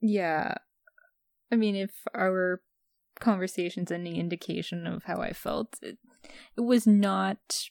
[0.00, 0.54] yeah.
[1.50, 2.60] I mean, if our
[3.20, 5.98] conversation's any indication of how I felt, it,
[6.56, 7.68] it was not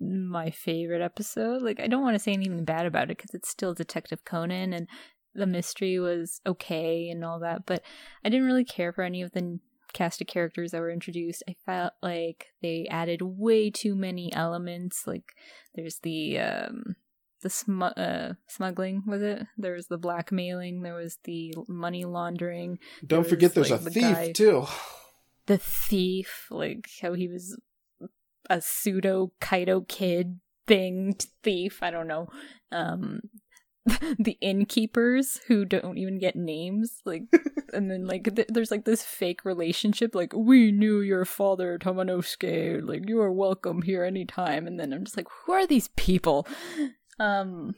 [0.00, 1.62] my favorite episode.
[1.62, 4.72] Like, I don't want to say anything bad about it because it's still Detective Conan
[4.72, 4.88] and
[5.34, 7.82] the mystery was okay and all that, but
[8.24, 9.60] I didn't really care for any of the
[9.92, 11.42] cast of characters that were introduced.
[11.48, 15.06] I felt like they added way too many elements.
[15.06, 15.34] Like,
[15.74, 16.96] there's the um,
[17.42, 19.46] the sm- uh, smuggling was it?
[19.56, 23.80] There was the blackmailing there was the money laundering don't there forget was, there's like,
[23.80, 24.66] a the thief guy- too.
[25.46, 27.58] The thief like how he was
[28.50, 32.28] a pseudo Kaito Kid thing thief i don't know.
[32.72, 33.20] Um
[34.18, 37.22] the innkeepers who don't even get names like
[37.72, 42.86] and then like th- there's like this fake relationship like we knew your father tamanosuke
[42.86, 44.66] like you are welcome here anytime.
[44.66, 46.46] And then i'm just like who are these people
[47.18, 47.74] um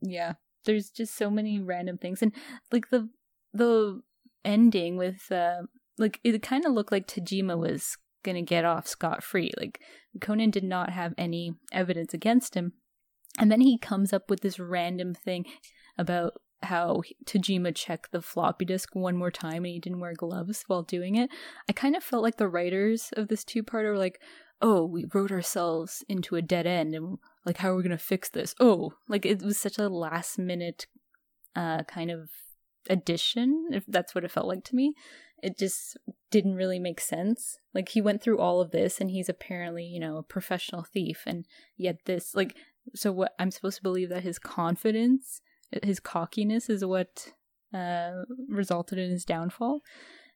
[0.00, 2.32] yeah there's just so many random things and
[2.70, 3.08] like the
[3.52, 4.00] the
[4.44, 5.62] ending with uh
[5.98, 9.80] like it kind of looked like tajima was gonna get off scot-free like
[10.20, 12.72] conan did not have any evidence against him
[13.38, 15.46] and then he comes up with this random thing
[15.98, 20.64] about how Tajima checked the floppy disk one more time and he didn't wear gloves
[20.66, 21.30] while doing it.
[21.68, 24.20] I kind of felt like the writers of this two part are like,
[24.62, 27.98] oh, we wrote ourselves into a dead end and like, how are we going to
[27.98, 28.54] fix this?
[28.60, 30.86] Oh, like it was such a last minute
[31.56, 32.30] uh, kind of
[32.88, 34.94] addition, if that's what it felt like to me.
[35.42, 35.96] It just
[36.30, 37.58] didn't really make sense.
[37.74, 41.24] Like, he went through all of this and he's apparently, you know, a professional thief.
[41.26, 41.46] And
[41.76, 42.56] yet, this, like,
[42.94, 45.40] so what I'm supposed to believe that his confidence,
[45.82, 47.32] his cockiness is what
[47.74, 49.80] uh resulted in his downfall.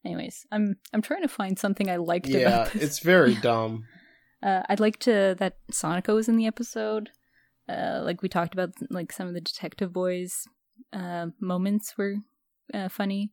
[0.04, 2.82] Anyways, I'm I'm trying to find something I liked yeah about this.
[2.82, 3.84] it's very dumb
[4.42, 7.10] Uh, I'd like to that Sonoko was in the episode.
[7.68, 10.44] Uh, like we talked about, like some of the Detective Boys
[10.92, 12.16] uh, moments were
[12.72, 13.32] uh, funny.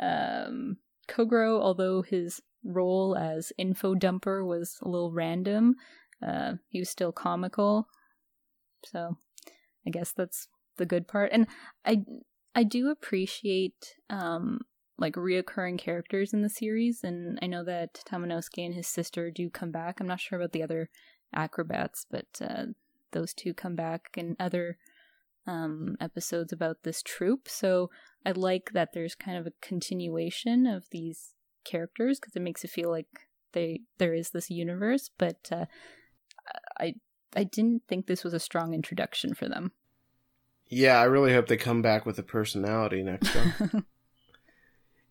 [0.00, 0.76] Um,
[1.08, 5.74] Kogoro, although his role as info dumper was a little random,
[6.24, 7.88] uh, he was still comical.
[8.84, 9.16] So,
[9.86, 11.30] I guess that's the good part.
[11.32, 11.46] And
[11.84, 12.04] I
[12.54, 14.60] I do appreciate um
[14.98, 19.48] like reoccurring characters in the series, and I know that Tamanosuke and his sister do
[19.48, 20.00] come back.
[20.00, 20.90] I'm not sure about the other
[21.32, 22.66] acrobats, but uh,
[23.12, 24.76] those two come back in other
[25.46, 27.48] um, episodes about this troupe.
[27.48, 27.90] So
[28.26, 31.34] I like that there's kind of a continuation of these
[31.64, 33.06] characters because it makes it feel like
[33.52, 35.10] they there is this universe.
[35.16, 35.66] But uh,
[36.78, 36.94] I
[37.36, 39.72] I didn't think this was a strong introduction for them.
[40.70, 43.86] yeah i really hope they come back with a personality next time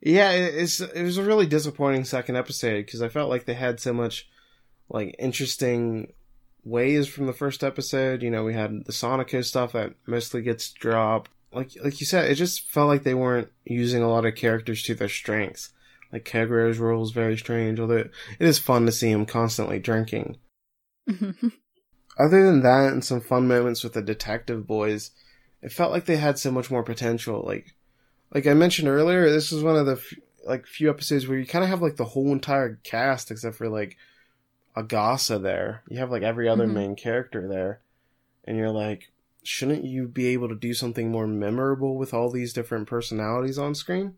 [0.08, 3.56] Yeah, it- it's it was a really disappointing second episode because I felt like they
[3.56, 4.30] had so much
[4.90, 6.14] like interesting
[6.64, 8.24] ways from the first episode.
[8.24, 11.30] You know, we had the Sonoko stuff that mostly gets dropped.
[11.52, 14.82] Like like you said, it just felt like they weren't using a lot of characters
[14.84, 15.74] to their strengths.
[16.14, 20.38] Like Kogoro's role is very strange, although it is fun to see him constantly drinking.
[22.20, 25.12] Other than that, and some fun moments with the detective boys,
[25.62, 27.44] it felt like they had so much more potential.
[27.46, 27.76] Like
[28.34, 30.14] like I mentioned earlier, this is one of the f-
[30.46, 33.70] like few episodes where you kind of have like the whole entire cast except for
[33.70, 33.98] like
[34.76, 35.84] Agasa there.
[35.90, 36.74] You have like every other Mhm.
[36.74, 37.82] main character there,
[38.44, 39.12] and you're like,
[39.44, 43.74] shouldn't you be able to do something more memorable with all these different personalities on
[43.76, 44.16] screen?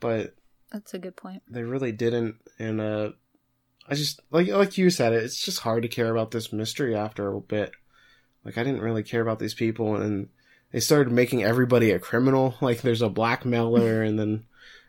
[0.00, 0.34] But
[0.72, 1.42] That's a good point.
[1.48, 3.10] they really didn't, and uh,
[3.88, 7.28] I just like like you said, it's just hard to care about this mystery after
[7.32, 7.72] a bit.
[8.44, 10.28] Like I didn't really care about these people, and
[10.72, 12.54] they started making everybody a criminal.
[12.60, 14.44] Like there's a blackmailer, and then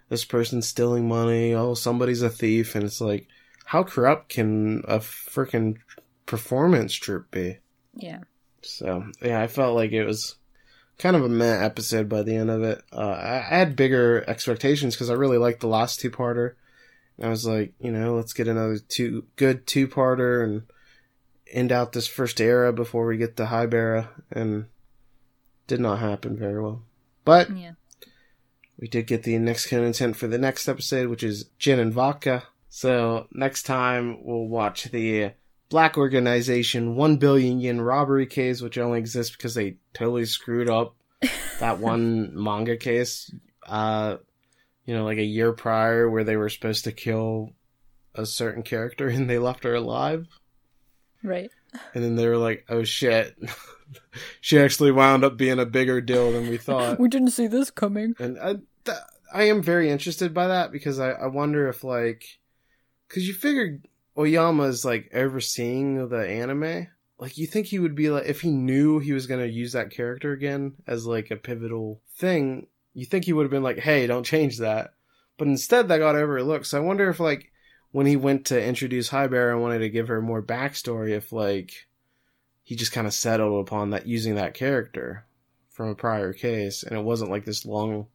[0.10, 1.54] this person's stealing money.
[1.54, 3.28] Oh, somebody's a thief, and it's like,
[3.66, 5.78] how corrupt can a freaking
[6.26, 7.60] performance troupe be?
[7.96, 8.20] Yeah.
[8.62, 10.36] So yeah, I felt like it was
[10.98, 12.84] kind of a meh episode by the end of it.
[12.94, 16.54] Uh, I, I had bigger expectations because I really liked the last two parter.
[17.22, 20.64] I was like, you know, let's get another two good two parter and
[21.52, 24.66] end out this first era before we get to Haibara, and
[25.68, 26.84] did not happen very well.
[27.26, 27.74] But Yeah.
[28.80, 32.44] we did get the next content for the next episode, which is Gin and Vodka.
[32.70, 35.32] So next time we'll watch the
[35.70, 40.96] Black Organization 1 billion yen robbery case, which only exists because they totally screwed up
[41.60, 43.34] that one manga case,
[43.68, 44.18] uh,
[44.86, 47.52] you know, like a year prior where they were supposed to kill
[48.16, 50.28] a certain character and they left her alive.
[51.24, 51.52] Right.
[51.94, 53.38] And then they were like, oh shit.
[54.42, 57.70] she actually wound up being a bigger deal than we thought we didn't see this
[57.72, 58.16] coming.
[58.20, 58.56] and I,
[58.86, 58.98] th-
[59.34, 62.40] I am very interested by that because I, I wonder if like,
[63.08, 66.88] because you figured Aoyama is like overseeing the anime.
[67.18, 69.92] Like you think he would be like if he knew he was gonna use that
[69.92, 72.68] character again as like a pivotal thing.
[72.94, 74.94] You think he would have been like, "Hey, don't change that,"
[75.38, 76.66] but instead that got overlooked.
[76.66, 77.51] So I wonder if like
[77.92, 81.88] when he went to introduce Haibara and wanted to give her more backstory, if like
[82.64, 85.26] he just kind of settled upon that using that character
[85.70, 88.08] from a prior case, and it wasn't like this long,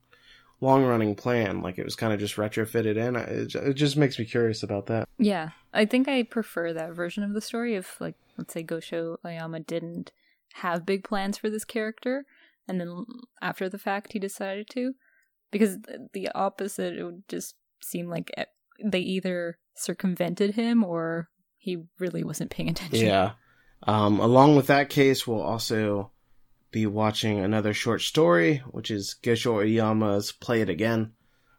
[0.61, 1.62] long running plan.
[1.62, 3.16] Like it was kind of just retrofitted in.
[3.16, 5.09] It, it just makes me curious about that.
[5.18, 7.74] Yeah, I think I prefer that version of the story.
[7.74, 10.12] If like, let's say Gosho Aoyama didn't
[10.55, 12.24] have big plans for this character,
[12.66, 13.05] and then
[13.43, 14.95] after the fact he decided to,
[15.51, 15.79] because
[16.12, 18.33] the opposite, it would just seem like
[18.83, 23.07] they either circumvented him or he really wasn't paying attention.
[23.07, 23.33] Yeah.
[23.83, 26.12] Um, along with that case, we'll also
[26.70, 31.12] be watching another short story, which is Gosho Aoyama's Play It Again.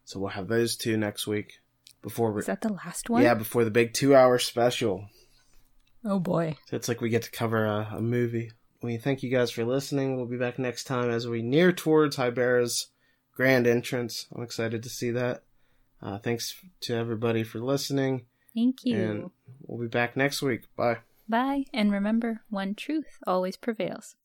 [0.03, 1.53] So we'll have those two next week.
[2.01, 2.39] Before we...
[2.39, 3.23] Is that the last one?
[3.23, 5.07] Yeah, before the big two hour special.
[6.05, 6.57] Oh boy.
[6.67, 8.51] So it's like we get to cover a, a movie.
[8.81, 10.15] We thank you guys for listening.
[10.15, 12.87] We'll be back next time as we near towards Haibara's
[13.33, 14.27] grand entrance.
[14.33, 15.43] I'm excited to see that.
[16.01, 18.25] Uh, thanks to everybody for listening.
[18.53, 18.97] Thank you.
[18.97, 19.31] And
[19.65, 20.63] we'll be back next week.
[20.75, 20.97] Bye.
[21.27, 21.65] Bye.
[21.73, 24.15] And remember, one truth always prevails.